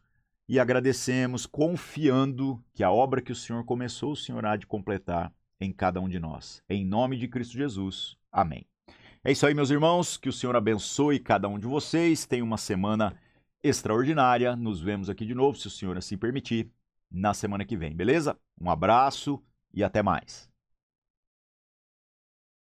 e 0.47 0.59
agradecemos, 0.59 1.45
confiando 1.45 2.61
que 2.73 2.83
a 2.83 2.91
obra 2.91 3.21
que 3.21 3.31
o 3.31 3.35
Senhor 3.35 3.63
começou, 3.63 4.11
o 4.11 4.15
Senhor 4.15 4.45
há 4.45 4.57
de 4.57 4.67
completar 4.67 5.31
em 5.59 5.71
cada 5.71 6.01
um 6.01 6.09
de 6.09 6.19
nós. 6.19 6.61
Em 6.69 6.85
nome 6.85 7.17
de 7.17 7.27
Cristo 7.27 7.53
Jesus. 7.53 8.17
Amém. 8.31 8.65
É 9.23 9.31
isso 9.31 9.47
aí, 9.47 9.53
meus 9.53 9.69
irmãos. 9.69 10.17
Que 10.17 10.27
o 10.27 10.33
Senhor 10.33 10.55
abençoe 10.55 11.17
cada 11.17 11.47
um 11.47 11.57
de 11.57 11.65
vocês. 11.65 12.25
Tenha 12.25 12.43
uma 12.43 12.57
semana 12.57 13.15
extraordinária. 13.63 14.55
Nos 14.55 14.81
vemos 14.81 15.09
aqui 15.09 15.25
de 15.25 15.33
novo, 15.33 15.57
se 15.57 15.67
o 15.67 15.71
Senhor 15.71 15.97
assim 15.97 16.17
permitir, 16.17 16.69
na 17.09 17.33
semana 17.33 17.63
que 17.63 17.77
vem, 17.77 17.95
beleza? 17.95 18.37
Um 18.59 18.69
abraço 18.69 19.41
e 19.73 19.83
até 19.83 20.01
mais. 20.01 20.52